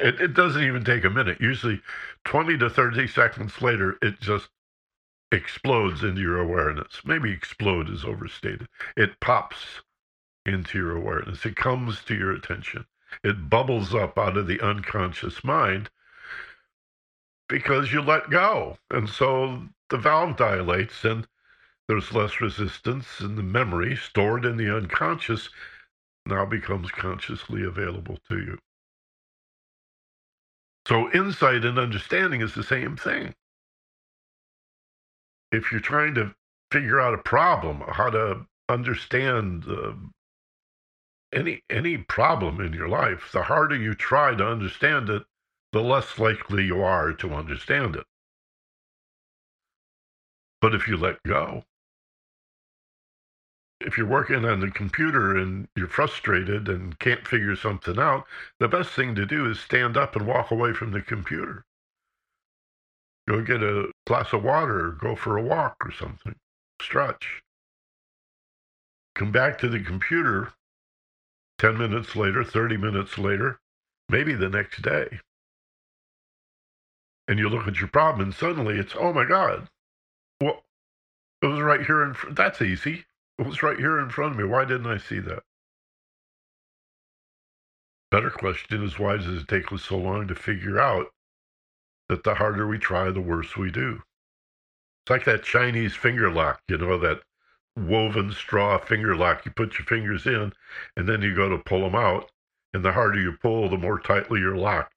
it, 0.00 0.20
it 0.20 0.34
doesn't 0.34 0.62
even 0.62 0.84
take 0.84 1.04
a 1.04 1.10
minute. 1.10 1.40
Usually 1.40 1.80
20 2.24 2.58
to 2.58 2.70
30 2.70 3.06
seconds 3.08 3.62
later, 3.62 3.96
it 4.02 4.20
just 4.20 4.48
explodes 5.32 6.02
into 6.02 6.20
your 6.20 6.38
awareness. 6.38 7.00
Maybe 7.04 7.32
explode 7.32 7.90
is 7.90 8.04
overstated. 8.04 8.68
It 8.96 9.20
pops 9.20 9.82
into 10.46 10.78
your 10.78 10.96
awareness. 10.96 11.44
It 11.44 11.56
comes 11.56 12.04
to 12.04 12.14
your 12.14 12.32
attention. 12.32 12.86
It 13.24 13.50
bubbles 13.50 13.94
up 13.94 14.18
out 14.18 14.36
of 14.36 14.46
the 14.46 14.60
unconscious 14.60 15.42
mind 15.42 15.90
because 17.48 17.92
you 17.92 18.02
let 18.02 18.30
go. 18.30 18.78
And 18.90 19.08
so 19.08 19.62
the 19.90 19.98
valve 19.98 20.36
dilates 20.36 21.04
and 21.04 21.26
there's 21.88 22.12
less 22.12 22.40
resistance, 22.42 23.20
and 23.20 23.38
the 23.38 23.42
memory 23.42 23.96
stored 23.96 24.44
in 24.44 24.58
the 24.58 24.74
unconscious 24.74 25.48
now 26.26 26.44
becomes 26.44 26.90
consciously 26.90 27.64
available 27.64 28.18
to 28.28 28.36
you. 28.36 28.58
So, 30.86 31.10
insight 31.12 31.64
and 31.64 31.78
understanding 31.78 32.42
is 32.42 32.54
the 32.54 32.62
same 32.62 32.96
thing. 32.96 33.34
If 35.50 35.72
you're 35.72 35.80
trying 35.80 36.14
to 36.16 36.34
figure 36.70 37.00
out 37.00 37.14
a 37.14 37.18
problem, 37.18 37.82
how 37.86 38.10
to 38.10 38.46
understand 38.68 39.64
uh, 39.66 39.92
any 41.32 41.62
any 41.68 41.98
problem 41.98 42.60
in 42.60 42.72
your 42.72 42.88
life, 42.88 43.30
the 43.32 43.42
harder 43.44 43.76
you 43.76 43.94
try 43.94 44.34
to 44.34 44.46
understand 44.46 45.08
it, 45.10 45.24
the 45.72 45.82
less 45.82 46.18
likely 46.18 46.64
you 46.64 46.82
are 46.82 47.12
to 47.12 47.34
understand 47.34 47.96
it. 47.96 48.06
But 50.60 50.74
if 50.74 50.88
you 50.88 50.96
let 50.96 51.22
go, 51.22 51.64
if 53.80 53.96
you're 53.96 54.06
working 54.06 54.44
on 54.44 54.60
the 54.60 54.70
computer 54.70 55.36
and 55.36 55.68
you're 55.76 55.86
frustrated 55.86 56.68
and 56.68 56.98
can't 56.98 57.26
figure 57.28 57.54
something 57.54 57.98
out, 57.98 58.26
the 58.58 58.68
best 58.68 58.90
thing 58.90 59.14
to 59.14 59.24
do 59.24 59.48
is 59.48 59.60
stand 59.60 59.96
up 59.96 60.16
and 60.16 60.26
walk 60.26 60.50
away 60.50 60.72
from 60.72 60.90
the 60.90 61.00
computer. 61.00 61.64
Go 63.28 63.42
get 63.42 63.62
a 63.62 63.92
glass 64.06 64.32
of 64.32 64.42
water, 64.42 64.92
go 64.92 65.14
for 65.14 65.36
a 65.36 65.42
walk 65.42 65.76
or 65.84 65.92
something, 65.92 66.34
stretch. 66.80 67.42
Come 69.14 69.30
back 69.30 69.58
to 69.58 69.68
the 69.68 69.80
computer 69.80 70.52
10 71.58 71.76
minutes 71.76 72.14
later, 72.14 72.44
30 72.44 72.76
minutes 72.76 73.18
later, 73.18 73.60
maybe 74.08 74.34
the 74.34 74.48
next 74.48 74.82
day. 74.82 75.20
And 77.26 77.38
you 77.38 77.48
look 77.48 77.66
at 77.68 77.78
your 77.78 77.88
problem 77.88 78.28
and 78.28 78.34
suddenly 78.34 78.78
it's, 78.78 78.94
oh 78.98 79.12
my 79.12 79.24
God, 79.24 79.68
well, 80.40 80.62
it 81.42 81.46
was 81.46 81.60
right 81.60 81.84
here 81.84 82.02
in 82.02 82.14
front. 82.14 82.36
That's 82.36 82.62
easy. 82.62 83.04
It 83.38 83.46
was 83.46 83.62
right 83.62 83.78
here 83.78 83.98
in 83.98 84.10
front 84.10 84.32
of 84.32 84.38
me. 84.38 84.44
Why 84.44 84.64
didn't 84.64 84.86
I 84.86 84.98
see 84.98 85.18
that? 85.20 85.42
Better 88.10 88.30
question 88.30 88.82
is 88.82 88.98
why 88.98 89.18
does 89.18 89.42
it 89.42 89.48
take 89.48 89.70
us 89.72 89.84
so 89.84 89.98
long 89.98 90.28
to 90.28 90.34
figure 90.34 90.80
out 90.80 91.08
that 92.08 92.24
the 92.24 92.34
harder 92.34 92.66
we 92.66 92.78
try, 92.78 93.10
the 93.10 93.20
worse 93.20 93.56
we 93.56 93.70
do? 93.70 94.02
It's 95.04 95.10
like 95.10 95.24
that 95.24 95.42
Chinese 95.42 95.94
finger 95.94 96.30
lock, 96.30 96.62
you 96.68 96.78
know, 96.78 96.96
that 96.98 97.20
woven 97.78 98.32
straw 98.32 98.78
finger 98.78 99.16
lock. 99.16 99.44
You 99.44 99.52
put 99.52 99.78
your 99.78 99.86
fingers 99.86 100.26
in, 100.26 100.52
and 100.96 101.08
then 101.08 101.22
you 101.22 101.34
go 101.34 101.48
to 101.48 101.58
pull 101.58 101.82
them 101.82 101.94
out. 101.94 102.30
And 102.74 102.84
the 102.84 102.92
harder 102.92 103.20
you 103.20 103.32
pull, 103.32 103.68
the 103.68 103.78
more 103.78 103.98
tightly 103.98 104.40
you're 104.40 104.56
locked. 104.56 104.92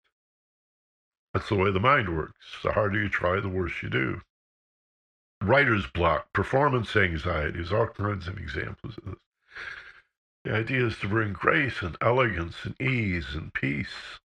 That's 1.34 1.48
the 1.48 1.56
way 1.56 1.72
the 1.72 1.80
mind 1.80 2.16
works. 2.16 2.58
The 2.64 2.74
harder 2.74 3.02
you 3.02 3.10
try, 3.10 3.40
the 3.40 3.50
worse 3.50 3.82
you 3.82 3.90
do. 3.90 4.22
Writer's 5.42 5.88
block, 5.88 6.34
performance 6.34 6.96
anxieties, 6.96 7.72
all 7.72 7.88
kinds 7.88 8.28
of 8.28 8.38
examples 8.38 8.98
of 8.98 9.06
this. 9.06 9.16
The 10.44 10.54
idea 10.54 10.88
is 10.88 10.98
to 11.00 11.08
bring 11.08 11.34
grace 11.34 11.82
and 11.82 11.96
elegance 12.02 12.56
and 12.64 12.80
ease 12.82 13.34
and 13.34 13.54
peace 13.54 14.20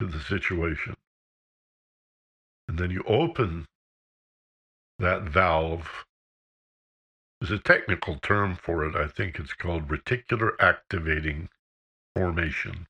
to 0.00 0.06
the 0.06 0.20
situation. 0.20 0.96
And 2.66 2.78
then 2.78 2.90
you 2.90 3.02
open 3.06 3.66
that 4.98 5.22
valve 5.22 6.06
there's 7.40 7.52
a 7.52 7.58
technical 7.58 8.16
term 8.16 8.56
for 8.56 8.84
it. 8.84 8.96
I 8.96 9.06
think 9.06 9.38
it's 9.38 9.52
called 9.52 9.88
reticular 9.88 10.52
activating 10.60 11.48
formation. 12.14 12.86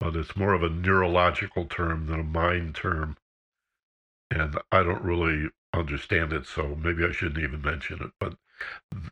But 0.00 0.16
it's 0.16 0.36
more 0.36 0.54
of 0.54 0.62
a 0.62 0.70
neurological 0.70 1.66
term 1.66 2.06
than 2.06 2.20
a 2.20 2.24
mind 2.24 2.74
term. 2.74 3.16
And 4.30 4.58
I 4.70 4.82
don't 4.82 5.02
really 5.02 5.50
understand 5.72 6.32
it, 6.32 6.46
so 6.46 6.74
maybe 6.74 7.04
I 7.04 7.12
shouldn't 7.12 7.42
even 7.42 7.62
mention 7.62 8.02
it. 8.02 8.12
But 8.18 8.36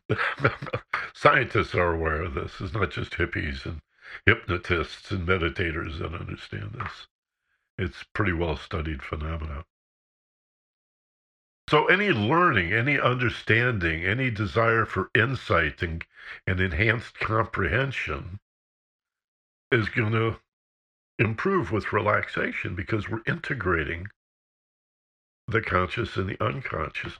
scientists 1.13 1.75
are 1.75 1.93
aware 1.93 2.21
of 2.21 2.33
this. 2.33 2.59
It's 2.59 2.73
not 2.73 2.91
just 2.91 3.13
hippies 3.13 3.65
and 3.65 3.81
hypnotists 4.25 5.11
and 5.11 5.27
meditators 5.27 5.99
that 5.99 6.13
understand 6.13 6.77
this. 6.79 7.07
It's 7.77 8.03
pretty 8.13 8.33
well 8.33 8.57
studied 8.57 9.03
phenomena. 9.03 9.65
So 11.69 11.87
any 11.87 12.11
learning, 12.11 12.71
any 12.71 12.97
understanding, 12.97 14.05
any 14.05 14.31
desire 14.31 14.85
for 14.85 15.09
insight 15.13 15.81
and, 15.81 16.05
and 16.45 16.61
enhanced 16.61 17.19
comprehension 17.19 18.39
is 19.69 19.89
going 19.89 20.13
to 20.13 20.37
improve 21.19 21.71
with 21.71 21.91
relaxation 21.91 22.73
because 22.73 23.09
we're 23.09 23.23
integrating 23.27 24.07
the 25.47 25.61
conscious 25.61 26.15
and 26.15 26.29
the 26.29 26.41
unconscious. 26.41 27.13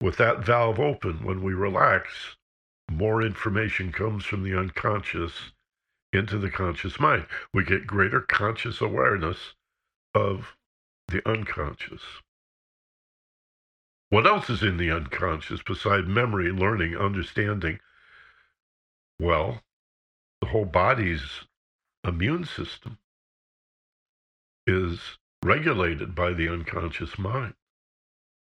With 0.00 0.16
that 0.18 0.44
valve 0.44 0.78
open, 0.78 1.24
when 1.24 1.42
we 1.42 1.52
relax, 1.52 2.36
more 2.90 3.22
information 3.22 3.90
comes 3.90 4.24
from 4.24 4.44
the 4.44 4.56
unconscious 4.56 5.52
into 6.12 6.38
the 6.38 6.50
conscious 6.50 7.00
mind. 7.00 7.26
We 7.52 7.64
get 7.64 7.86
greater 7.86 8.20
conscious 8.20 8.80
awareness 8.80 9.54
of 10.14 10.56
the 11.08 11.28
unconscious. 11.28 12.02
What 14.10 14.26
else 14.26 14.50
is 14.50 14.64
in 14.64 14.76
the 14.76 14.90
unconscious 14.90 15.62
beside 15.62 16.08
memory, 16.08 16.50
learning, 16.50 16.96
understanding? 16.96 17.78
Well, 19.20 19.62
the 20.40 20.48
whole 20.48 20.64
body's 20.64 21.44
immune 22.04 22.44
system 22.44 22.98
is 24.66 25.18
regulated 25.44 26.16
by 26.16 26.32
the 26.32 26.48
unconscious 26.48 27.18
mind. 27.20 27.54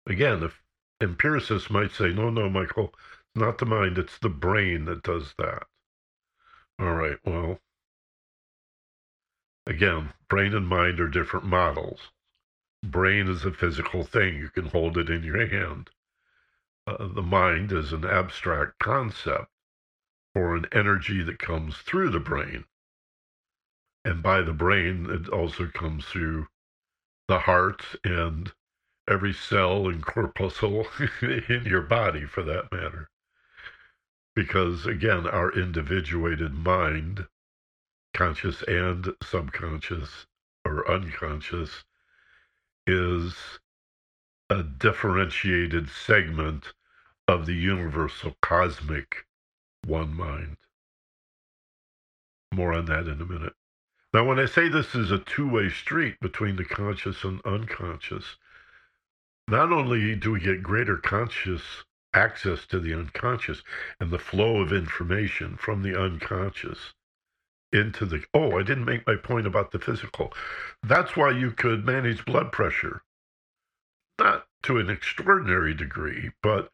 Again, 0.05 0.41
if 0.41 0.63
empiricists 1.01 1.69
might 1.69 1.91
say, 1.91 2.13
no, 2.13 2.29
no, 2.29 2.49
Michael, 2.49 2.95
it's 2.95 3.35
not 3.35 3.57
the 3.57 3.65
mind, 3.65 3.97
it's 3.97 4.17
the 4.17 4.29
brain 4.29 4.85
that 4.85 5.03
does 5.03 5.33
that. 5.37 5.67
All 6.79 6.93
right, 6.93 7.19
well, 7.25 7.59
again, 9.65 10.13
brain 10.29 10.53
and 10.53 10.67
mind 10.67 11.01
are 11.01 11.09
different 11.09 11.45
models 11.45 12.11
brain 12.91 13.27
is 13.27 13.45
a 13.45 13.51
physical 13.51 14.03
thing. 14.03 14.35
You 14.35 14.49
can 14.49 14.67
hold 14.67 14.97
it 14.97 15.09
in 15.09 15.23
your 15.23 15.45
hand. 15.47 15.89
Uh, 16.85 17.07
the 17.07 17.21
mind 17.21 17.71
is 17.71 17.91
an 17.93 18.05
abstract 18.05 18.79
concept 18.79 19.51
or 20.33 20.55
an 20.55 20.65
energy 20.71 21.23
that 21.23 21.39
comes 21.39 21.77
through 21.77 22.11
the 22.11 22.19
brain. 22.19 22.65
And 24.05 24.23
by 24.23 24.41
the 24.41 24.53
brain, 24.53 25.09
it 25.09 25.27
also 25.29 25.67
comes 25.67 26.05
through 26.05 26.47
the 27.27 27.39
heart 27.39 27.83
and 28.03 28.53
every 29.07 29.33
cell 29.33 29.87
and 29.87 30.05
corpuscle 30.05 30.87
in 31.21 31.63
your 31.65 31.81
body, 31.81 32.25
for 32.25 32.43
that 32.43 32.71
matter. 32.71 33.09
Because 34.35 34.85
again, 34.85 35.27
our 35.27 35.51
individuated 35.51 36.53
mind, 36.53 37.27
conscious 38.13 38.63
and 38.63 39.13
subconscious 39.21 40.27
or 40.63 40.89
unconscious, 40.89 41.83
is 42.87 43.59
a 44.49 44.63
differentiated 44.63 45.89
segment 45.89 46.73
of 47.27 47.45
the 47.45 47.53
universal 47.53 48.35
cosmic 48.41 49.25
one 49.85 50.15
mind. 50.15 50.57
More 52.53 52.73
on 52.73 52.85
that 52.85 53.07
in 53.07 53.21
a 53.21 53.25
minute. 53.25 53.53
Now, 54.13 54.23
when 54.23 54.39
I 54.39 54.45
say 54.45 54.69
this 54.69 54.95
is 54.95 55.11
a 55.11 55.19
two 55.19 55.49
way 55.49 55.69
street 55.69 56.19
between 56.21 56.55
the 56.55 56.65
conscious 56.65 57.23
and 57.23 57.41
unconscious, 57.45 58.37
not 59.49 59.71
only 59.71 60.15
do 60.15 60.31
we 60.31 60.39
get 60.39 60.63
greater 60.63 60.97
conscious 60.97 61.83
access 62.13 62.65
to 62.67 62.79
the 62.79 62.93
unconscious 62.93 63.63
and 63.99 64.09
the 64.09 64.19
flow 64.19 64.61
of 64.61 64.71
information 64.71 65.57
from 65.57 65.83
the 65.83 65.99
unconscious, 65.99 66.93
into 67.73 68.05
the 68.05 68.23
oh 68.33 68.57
i 68.57 68.63
didn't 68.63 68.85
make 68.85 69.05
my 69.05 69.15
point 69.15 69.45
about 69.45 69.71
the 69.71 69.79
physical. 69.79 70.33
That's 70.83 71.15
why 71.17 71.31
you 71.31 71.51
could 71.51 71.85
manage 71.85 72.25
blood 72.25 72.51
pressure. 72.51 73.01
Not 74.19 74.47
to 74.63 74.77
an 74.77 74.89
extraordinary 74.89 75.73
degree 75.73 76.31
but 76.41 76.71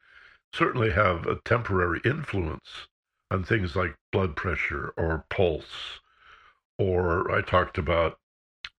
certainly 0.54 0.92
have 0.92 1.26
a 1.26 1.40
temporary 1.46 2.02
influence 2.06 2.88
on 3.32 3.44
things 3.44 3.76
like 3.76 3.98
blood 4.12 4.36
pressure 4.36 4.94
or 4.96 5.26
pulse. 5.30 6.00
Or 6.78 7.32
i 7.32 7.42
talked 7.42 7.78
about 7.78 8.20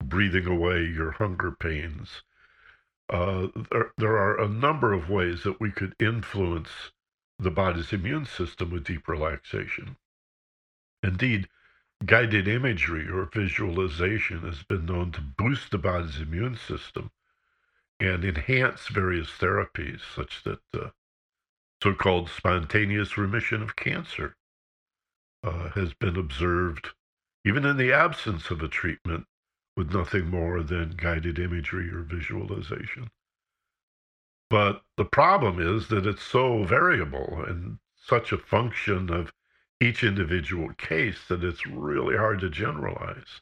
breathing 0.02 0.46
away 0.46 0.84
your 0.84 1.12
hunger 1.12 1.52
pains. 1.52 2.22
Uh, 3.08 3.48
there, 3.70 3.92
there 3.98 4.16
are 4.16 4.40
a 4.40 4.48
number 4.48 4.92
of 4.92 5.10
ways 5.10 5.42
that 5.42 5.60
we 5.60 5.70
could 5.70 5.94
influence 6.00 6.68
the 7.38 7.50
body's 7.50 7.92
immune 7.92 8.24
system 8.24 8.70
with 8.70 8.84
deep 8.84 9.08
relaxation. 9.08 9.96
Indeed 11.02 11.48
Guided 12.04 12.48
imagery 12.48 13.08
or 13.08 13.26
visualization 13.26 14.40
has 14.40 14.62
been 14.62 14.86
known 14.86 15.12
to 15.12 15.20
boost 15.20 15.70
the 15.70 15.78
body's 15.78 16.20
immune 16.20 16.56
system 16.56 17.10
and 18.00 18.24
enhance 18.24 18.88
various 18.88 19.28
therapies, 19.28 20.00
such 20.14 20.42
that 20.44 20.60
uh, 20.74 20.90
so 21.82 21.94
called 21.94 22.28
spontaneous 22.28 23.16
remission 23.16 23.62
of 23.62 23.76
cancer 23.76 24.36
uh, 25.42 25.70
has 25.70 25.94
been 25.94 26.16
observed 26.16 26.90
even 27.44 27.64
in 27.64 27.76
the 27.76 27.92
absence 27.92 28.50
of 28.50 28.62
a 28.62 28.68
treatment 28.68 29.26
with 29.76 29.92
nothing 29.92 30.28
more 30.28 30.62
than 30.62 30.90
guided 30.96 31.38
imagery 31.38 31.90
or 31.90 32.02
visualization. 32.02 33.10
But 34.48 34.82
the 34.96 35.04
problem 35.04 35.60
is 35.60 35.88
that 35.88 36.06
it's 36.06 36.22
so 36.22 36.64
variable 36.64 37.44
and 37.46 37.78
such 37.96 38.32
a 38.32 38.38
function 38.38 39.10
of 39.10 39.32
each 39.80 40.02
individual 40.02 40.72
case 40.74 41.18
that 41.28 41.44
it's 41.44 41.66
really 41.66 42.16
hard 42.16 42.40
to 42.40 42.50
generalize. 42.50 43.40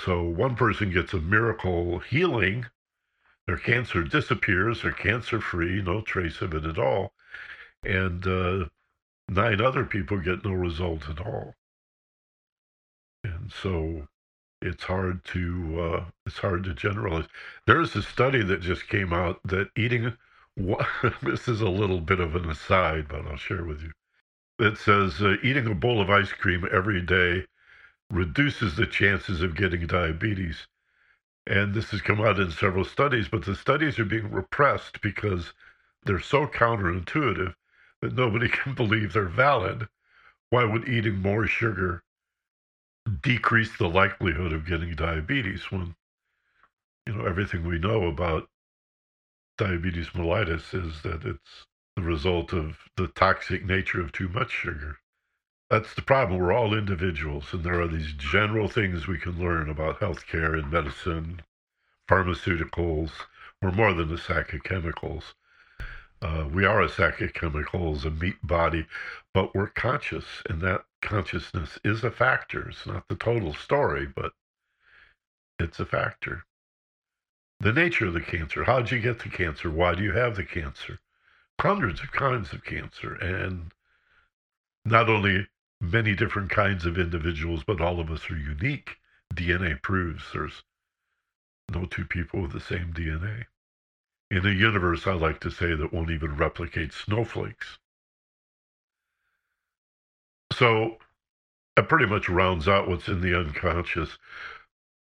So 0.00 0.22
one 0.22 0.56
person 0.56 0.90
gets 0.90 1.14
a 1.14 1.20
miracle 1.20 1.98
healing, 2.00 2.66
their 3.46 3.56
cancer 3.56 4.02
disappears, 4.02 4.82
they're 4.82 4.92
cancer 4.92 5.40
free, 5.40 5.80
no 5.82 6.00
trace 6.02 6.40
of 6.42 6.52
it 6.54 6.64
at 6.64 6.78
all, 6.78 7.12
and 7.84 8.26
uh, 8.26 8.66
nine 9.28 9.60
other 9.60 9.84
people 9.84 10.18
get 10.18 10.44
no 10.44 10.52
result 10.52 11.08
at 11.08 11.20
all. 11.20 11.54
And 13.24 13.50
so 13.50 14.06
it's 14.60 14.84
hard 14.84 15.24
to 15.26 15.80
uh, 15.80 16.04
it's 16.26 16.38
hard 16.38 16.64
to 16.64 16.74
generalize. 16.74 17.26
There's 17.66 17.96
a 17.96 18.02
study 18.02 18.42
that 18.42 18.60
just 18.60 18.88
came 18.88 19.12
out 19.12 19.40
that 19.44 19.70
eating 19.76 20.16
this 21.22 21.48
is 21.48 21.60
a 21.60 21.68
little 21.68 22.00
bit 22.00 22.20
of 22.20 22.34
an 22.34 22.48
aside, 22.48 23.08
but 23.08 23.26
I'll 23.26 23.36
share 23.36 23.64
with 23.64 23.82
you 23.82 23.92
that 24.58 24.78
says 24.78 25.20
uh, 25.20 25.36
eating 25.42 25.66
a 25.66 25.74
bowl 25.74 26.00
of 26.00 26.10
ice 26.10 26.32
cream 26.32 26.66
every 26.72 27.00
day 27.00 27.44
reduces 28.10 28.76
the 28.76 28.86
chances 28.86 29.42
of 29.42 29.56
getting 29.56 29.86
diabetes. 29.86 30.66
And 31.46 31.74
this 31.74 31.90
has 31.90 32.00
come 32.00 32.20
out 32.20 32.40
in 32.40 32.50
several 32.50 32.84
studies, 32.84 33.28
but 33.28 33.44
the 33.44 33.54
studies 33.54 33.98
are 33.98 34.04
being 34.04 34.30
repressed 34.30 35.00
because 35.00 35.52
they're 36.04 36.20
so 36.20 36.46
counterintuitive 36.46 37.54
that 38.00 38.14
nobody 38.14 38.48
can 38.50 38.74
believe 38.74 39.12
they're 39.12 39.26
valid. 39.26 39.88
Why 40.50 40.64
would 40.64 40.88
eating 40.88 41.16
more 41.20 41.46
sugar 41.46 42.02
decrease 43.22 43.76
the 43.76 43.88
likelihood 43.88 44.52
of 44.52 44.66
getting 44.66 44.94
diabetes 44.94 45.70
when 45.70 45.94
you 47.06 47.14
know 47.14 47.24
everything 47.24 47.66
we 47.66 47.78
know 47.78 48.06
about 48.06 48.48
diabetes 49.58 50.08
mellitus 50.08 50.74
is 50.74 51.02
that 51.02 51.24
it's 51.24 51.66
the 51.96 52.02
result 52.02 52.52
of 52.52 52.76
the 52.96 53.08
toxic 53.08 53.64
nature 53.64 54.00
of 54.00 54.12
too 54.12 54.28
much 54.28 54.50
sugar. 54.50 54.98
That's 55.70 55.94
the 55.94 56.02
problem. 56.02 56.38
We're 56.38 56.52
all 56.52 56.76
individuals, 56.76 57.52
and 57.52 57.64
there 57.64 57.80
are 57.80 57.88
these 57.88 58.12
general 58.12 58.68
things 58.68 59.08
we 59.08 59.18
can 59.18 59.40
learn 59.40 59.68
about 59.68 59.98
healthcare 59.98 60.56
and 60.56 60.70
medicine, 60.70 61.42
pharmaceuticals. 62.08 63.10
We're 63.60 63.72
more 63.72 63.94
than 63.94 64.12
a 64.12 64.18
sack 64.18 64.52
of 64.52 64.62
chemicals. 64.62 65.34
Uh, 66.22 66.48
we 66.52 66.64
are 66.64 66.82
a 66.82 66.88
sack 66.88 67.20
of 67.20 67.34
chemicals, 67.34 68.04
a 68.04 68.10
meat 68.10 68.36
body, 68.42 68.86
but 69.34 69.54
we're 69.54 69.68
conscious, 69.68 70.26
and 70.48 70.60
that 70.60 70.84
consciousness 71.02 71.78
is 71.82 72.04
a 72.04 72.10
factor. 72.10 72.68
It's 72.68 72.86
not 72.86 73.08
the 73.08 73.16
total 73.16 73.54
story, 73.54 74.06
but 74.06 74.32
it's 75.58 75.80
a 75.80 75.86
factor. 75.86 76.44
The 77.60 77.72
nature 77.72 78.06
of 78.06 78.14
the 78.14 78.20
cancer. 78.20 78.64
How 78.64 78.80
did 78.80 78.92
you 78.92 79.00
get 79.00 79.18
the 79.18 79.30
cancer? 79.30 79.70
Why 79.70 79.94
do 79.94 80.02
you 80.02 80.12
have 80.12 80.36
the 80.36 80.44
cancer? 80.44 81.00
Hundreds 81.60 82.02
of 82.02 82.12
kinds 82.12 82.52
of 82.52 82.64
cancer, 82.64 83.14
and 83.14 83.72
not 84.84 85.08
only 85.08 85.46
many 85.80 86.14
different 86.14 86.50
kinds 86.50 86.86
of 86.86 86.98
individuals, 86.98 87.64
but 87.66 87.80
all 87.80 88.00
of 88.00 88.10
us 88.10 88.30
are 88.30 88.36
unique. 88.36 88.96
DNA 89.34 89.80
proves 89.82 90.24
there's 90.32 90.62
no 91.72 91.84
two 91.84 92.04
people 92.04 92.42
with 92.42 92.52
the 92.52 92.60
same 92.60 92.92
DNA. 92.92 93.44
In 94.30 94.46
a 94.46 94.50
universe, 94.50 95.06
I 95.06 95.12
like 95.12 95.40
to 95.40 95.50
say, 95.50 95.74
that 95.74 95.92
won't 95.92 96.10
even 96.10 96.36
replicate 96.36 96.92
snowflakes. 96.92 97.78
So 100.52 100.98
it 101.76 101.88
pretty 101.88 102.06
much 102.06 102.28
rounds 102.28 102.66
out 102.66 102.88
what's 102.88 103.08
in 103.08 103.20
the 103.20 103.38
unconscious. 103.38 104.18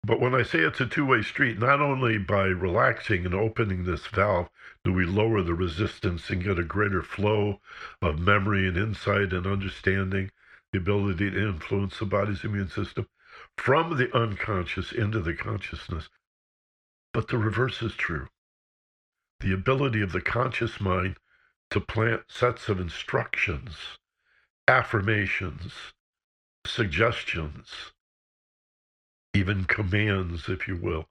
But 0.06 0.20
when 0.20 0.34
I 0.34 0.42
say 0.42 0.58
it's 0.58 0.82
a 0.82 0.86
two 0.86 1.06
way 1.06 1.22
street, 1.22 1.58
not 1.58 1.80
only 1.80 2.18
by 2.18 2.44
relaxing 2.48 3.24
and 3.24 3.34
opening 3.34 3.84
this 3.84 4.06
valve 4.06 4.50
do 4.84 4.92
we 4.92 5.06
lower 5.06 5.40
the 5.42 5.54
resistance 5.54 6.28
and 6.28 6.44
get 6.44 6.58
a 6.58 6.62
greater 6.64 7.02
flow 7.02 7.62
of 8.02 8.18
memory 8.18 8.68
and 8.68 8.76
insight 8.76 9.32
and 9.32 9.46
understanding, 9.46 10.30
the 10.72 10.78
ability 10.78 11.30
to 11.30 11.48
influence 11.48 11.98
the 11.98 12.04
body's 12.04 12.44
immune 12.44 12.68
system 12.68 13.08
from 13.56 13.96
the 13.96 14.14
unconscious 14.14 14.92
into 14.92 15.20
the 15.20 15.32
consciousness, 15.34 16.10
But 17.14 17.28
the 17.28 17.38
reverse 17.38 17.80
is 17.80 17.94
true. 17.94 18.28
The 19.40 19.54
ability 19.54 20.02
of 20.02 20.12
the 20.12 20.20
conscious 20.20 20.82
mind 20.82 21.18
to 21.70 21.80
plant 21.80 22.24
sets 22.30 22.68
of 22.68 22.78
instructions, 22.78 23.98
affirmations, 24.68 25.94
suggestions, 26.66 27.93
even 29.34 29.64
commands, 29.64 30.48
if 30.48 30.68
you 30.68 30.76
will, 30.76 31.08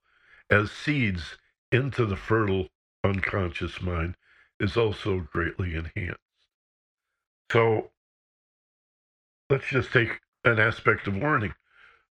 as 0.50 0.72
seeds 0.72 1.38
into 1.72 2.06
the 2.06 2.16
fertile 2.16 2.70
unconscious 3.04 3.82
mind 3.82 4.16
is 4.60 4.78
also 4.78 5.28
greatly 5.32 5.76
enhanced. 5.76 6.20
So 7.52 7.92
let's 9.50 9.68
just 9.68 9.92
take 9.92 10.22
an 10.46 10.60
aspect 10.60 11.08
of 11.08 11.16
learning. 11.16 11.54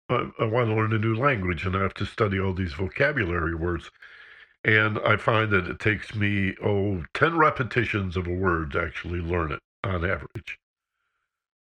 I, 0.09 0.31
I 0.39 0.45
want 0.45 0.69
to 0.69 0.75
learn 0.75 0.93
a 0.93 0.99
new 0.99 1.15
language 1.15 1.65
and 1.65 1.75
I 1.77 1.83
have 1.83 1.95
to 1.95 2.07
study 2.07 2.39
all 2.39 2.53
these 2.53 2.75
vocabulary 2.75 3.55
words. 3.55 3.91
And 4.65 4.99
I 5.01 5.17
find 5.17 5.51
that 5.51 5.67
it 5.67 5.79
takes 5.79 6.15
me, 6.15 6.55
oh, 6.63 7.05
10 7.15 7.37
repetitions 7.37 8.17
of 8.17 8.27
a 8.27 8.33
word 8.33 8.73
to 8.73 8.83
actually 8.83 9.21
learn 9.21 9.53
it 9.53 9.61
on 9.83 10.05
average. 10.05 10.59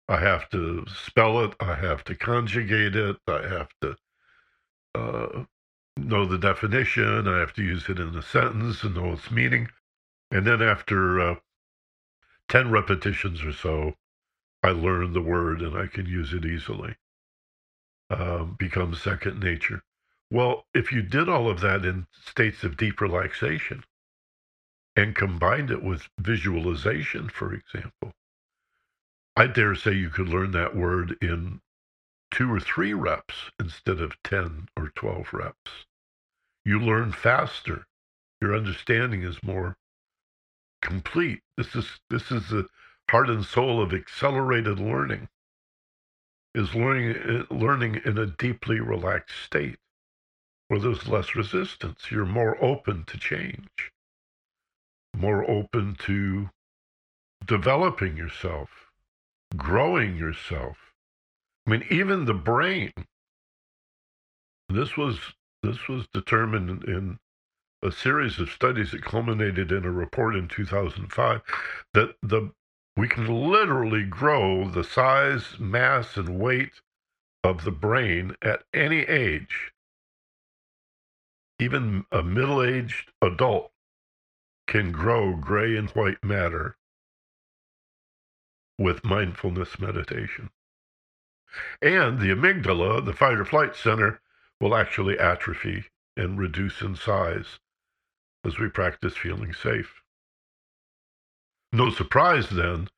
I 0.08 0.18
have 0.20 0.50
to 0.50 0.84
spell 0.88 1.44
it, 1.44 1.54
I 1.60 1.74
have 1.76 2.04
to 2.04 2.14
conjugate 2.14 2.96
it, 2.96 3.16
I 3.28 3.46
have 3.48 3.68
to 3.82 3.96
uh, 4.94 5.44
know 5.96 6.24
the 6.24 6.38
definition, 6.38 7.28
I 7.28 7.38
have 7.38 7.52
to 7.54 7.62
use 7.62 7.88
it 7.88 7.98
in 7.98 8.16
a 8.16 8.22
sentence 8.22 8.82
and 8.82 8.94
know 8.94 9.12
its 9.12 9.30
meaning. 9.30 9.68
And 10.30 10.46
then 10.46 10.62
after 10.62 11.20
uh, 11.20 11.34
10 12.48 12.70
repetitions 12.70 13.42
or 13.42 13.52
so, 13.52 13.94
I 14.62 14.70
learn 14.70 15.12
the 15.12 15.22
word 15.22 15.62
and 15.62 15.76
I 15.76 15.86
can 15.86 16.06
use 16.06 16.32
it 16.32 16.44
easily. 16.44 16.96
Um, 18.10 18.56
becomes 18.58 19.00
second 19.00 19.40
nature. 19.40 19.82
Well, 20.30 20.66
if 20.74 20.92
you 20.92 21.02
did 21.02 21.28
all 21.28 21.48
of 21.48 21.60
that 21.60 21.84
in 21.84 22.06
states 22.12 22.64
of 22.64 22.76
deep 22.76 23.00
relaxation 23.00 23.84
and 24.96 25.14
combined 25.14 25.70
it 25.70 25.82
with 25.82 26.08
visualization, 26.18 27.28
for 27.28 27.54
example, 27.54 28.12
I 29.36 29.46
dare 29.46 29.74
say 29.74 29.92
you 29.92 30.10
could 30.10 30.28
learn 30.28 30.50
that 30.52 30.76
word 30.76 31.16
in 31.22 31.60
two 32.30 32.52
or 32.52 32.60
three 32.60 32.94
reps 32.94 33.50
instead 33.58 34.00
of 34.00 34.22
10 34.22 34.68
or 34.76 34.90
12 34.94 35.32
reps. 35.32 35.86
You 36.64 36.78
learn 36.78 37.12
faster. 37.12 37.86
Your 38.40 38.54
understanding 38.54 39.22
is 39.22 39.42
more 39.42 39.76
complete. 40.82 41.42
This 41.56 41.74
is 41.74 42.00
this 42.08 42.30
is 42.30 42.48
the 42.48 42.66
heart 43.10 43.28
and 43.28 43.44
soul 43.44 43.82
of 43.82 43.92
accelerated 43.92 44.78
learning. 44.78 45.28
Is 46.54 46.74
learning 46.74 47.16
uh, 47.16 47.54
learning 47.54 48.00
in 48.04 48.18
a 48.18 48.26
deeply 48.26 48.80
relaxed 48.80 49.36
state 49.44 49.78
where 50.68 50.80
there's 50.80 51.08
less 51.08 51.34
resistance. 51.34 52.10
You're 52.10 52.24
more 52.24 52.62
open 52.62 53.04
to 53.06 53.18
change, 53.18 53.92
more 55.16 55.48
open 55.50 55.96
to 56.06 56.50
developing 57.44 58.16
yourself, 58.16 58.70
growing 59.56 60.16
yourself. 60.16 60.89
I 61.70 61.72
mean, 61.72 61.86
even 61.88 62.24
the 62.24 62.34
brain. 62.34 62.90
This 64.68 64.96
was 64.96 65.20
this 65.62 65.86
was 65.86 66.08
determined 66.12 66.82
in 66.82 67.20
a 67.80 67.92
series 67.92 68.40
of 68.40 68.50
studies 68.50 68.90
that 68.90 69.04
culminated 69.04 69.70
in 69.70 69.84
a 69.84 69.90
report 69.92 70.34
in 70.34 70.48
2005 70.48 71.42
that 71.94 72.16
the 72.22 72.50
we 72.96 73.06
can 73.06 73.28
literally 73.52 74.02
grow 74.02 74.68
the 74.68 74.82
size, 74.82 75.60
mass, 75.60 76.16
and 76.16 76.40
weight 76.40 76.72
of 77.44 77.62
the 77.62 77.70
brain 77.70 78.34
at 78.42 78.64
any 78.74 79.02
age. 79.02 79.70
Even 81.60 82.04
a 82.10 82.24
middle 82.24 82.64
aged 82.64 83.12
adult 83.22 83.70
can 84.66 84.90
grow 84.90 85.36
gray 85.36 85.76
and 85.76 85.90
white 85.90 86.24
matter 86.24 86.76
with 88.76 89.04
mindfulness 89.04 89.78
meditation. 89.78 90.50
And 91.82 92.20
the 92.20 92.30
amygdala, 92.30 93.04
the 93.04 93.12
fight 93.12 93.38
or 93.38 93.44
flight 93.44 93.74
center, 93.76 94.20
will 94.60 94.74
actually 94.74 95.18
atrophy 95.18 95.86
and 96.16 96.38
reduce 96.38 96.82
in 96.82 96.96
size 96.96 97.58
as 98.44 98.58
we 98.58 98.68
practice 98.68 99.16
feeling 99.16 99.52
safe. 99.52 100.02
No 101.72 101.90
surprise 101.90 102.48
then 102.50 102.88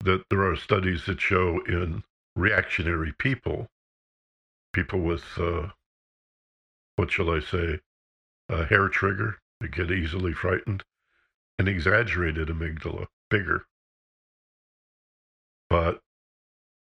that 0.00 0.24
there 0.30 0.48
are 0.48 0.56
studies 0.56 1.06
that 1.06 1.20
show 1.20 1.60
in 1.66 2.02
reactionary 2.34 3.12
people, 3.18 3.68
people 4.72 5.00
with, 5.00 5.24
uh, 5.38 5.68
what 6.96 7.10
shall 7.10 7.30
I 7.30 7.40
say, 7.40 7.80
a 8.48 8.64
hair 8.64 8.88
trigger 8.88 9.38
that 9.60 9.70
get 9.70 9.90
easily 9.90 10.32
frightened, 10.32 10.84
an 11.58 11.68
exaggerated 11.68 12.48
amygdala, 12.48 13.06
bigger. 13.30 13.66
But 15.68 16.00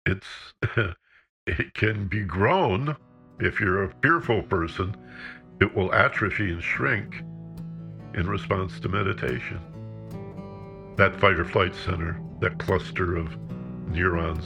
it's 0.06 0.26
it 1.46 1.74
can 1.74 2.06
be 2.06 2.24
grown. 2.24 2.96
If 3.38 3.60
you're 3.60 3.84
a 3.84 3.94
fearful 4.00 4.42
person 4.42 4.96
it 5.60 5.74
will 5.74 5.92
atrophy 5.94 6.50
and 6.52 6.62
shrink 6.62 7.22
in 8.14 8.28
response 8.28 8.78
to 8.80 8.88
meditation. 8.88 9.60
That 10.96 11.18
fight 11.18 11.38
or 11.38 11.44
flight 11.44 11.74
center 11.74 12.20
that 12.40 12.58
cluster 12.58 13.16
of 13.16 13.34
neurons 13.88 14.44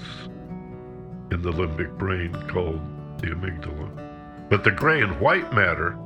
in 1.33 1.43
the 1.43 1.51
limbic 1.53 1.97
brain 1.99 2.33
called 2.49 2.81
the 3.19 3.29
amygdala. 3.29 4.49
But 4.49 4.65
the 4.65 4.71
gray 4.71 5.03
and 5.03 5.21
white 5.21 5.53
matter 5.53 5.99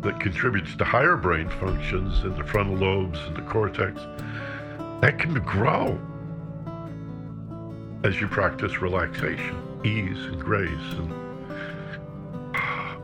that 0.00 0.20
contributes 0.20 0.76
to 0.76 0.84
higher 0.84 1.16
brain 1.16 1.48
functions 1.48 2.24
in 2.24 2.34
the 2.36 2.44
frontal 2.44 2.76
lobes 2.76 3.18
and 3.26 3.36
the 3.36 3.42
cortex 3.42 4.00
that 5.00 5.18
can 5.18 5.34
grow 5.34 5.98
as 8.04 8.20
you 8.20 8.28
practice 8.28 8.82
relaxation, 8.82 9.56
ease, 9.82 10.26
and 10.26 10.38
grace, 10.38 10.92
and 10.92 11.10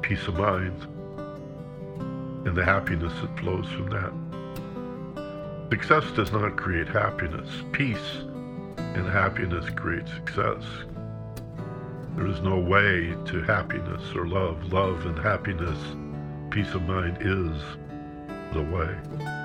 peace 0.03 0.27
of 0.29 0.35
mind, 0.35 0.83
and 2.47 2.55
the 2.55 2.63
happiness 2.65 3.13
that 3.23 3.39
flows 3.39 3.67
from 3.69 3.89
that. 3.89 4.13
Success 5.71 6.05
does 6.13 6.31
not 6.33 6.57
create 6.57 6.87
happiness. 6.87 7.49
Peace 7.73 8.25
and 8.77 9.07
happiness 9.07 9.71
create 9.75 10.07
success. 10.09 10.63
There 12.17 12.27
is 12.27 12.41
no 12.43 12.59
way 12.59 13.17
to 13.27 13.43
happiness 13.43 14.03
or 14.15 14.27
love. 14.27 14.71
Love 14.71 15.07
and 15.07 15.19
happiness, 15.19 15.79
peace 16.51 16.75
of 16.75 16.83
mind 16.83 17.17
is 17.23 17.63
the 18.53 18.63
way. 18.63 19.40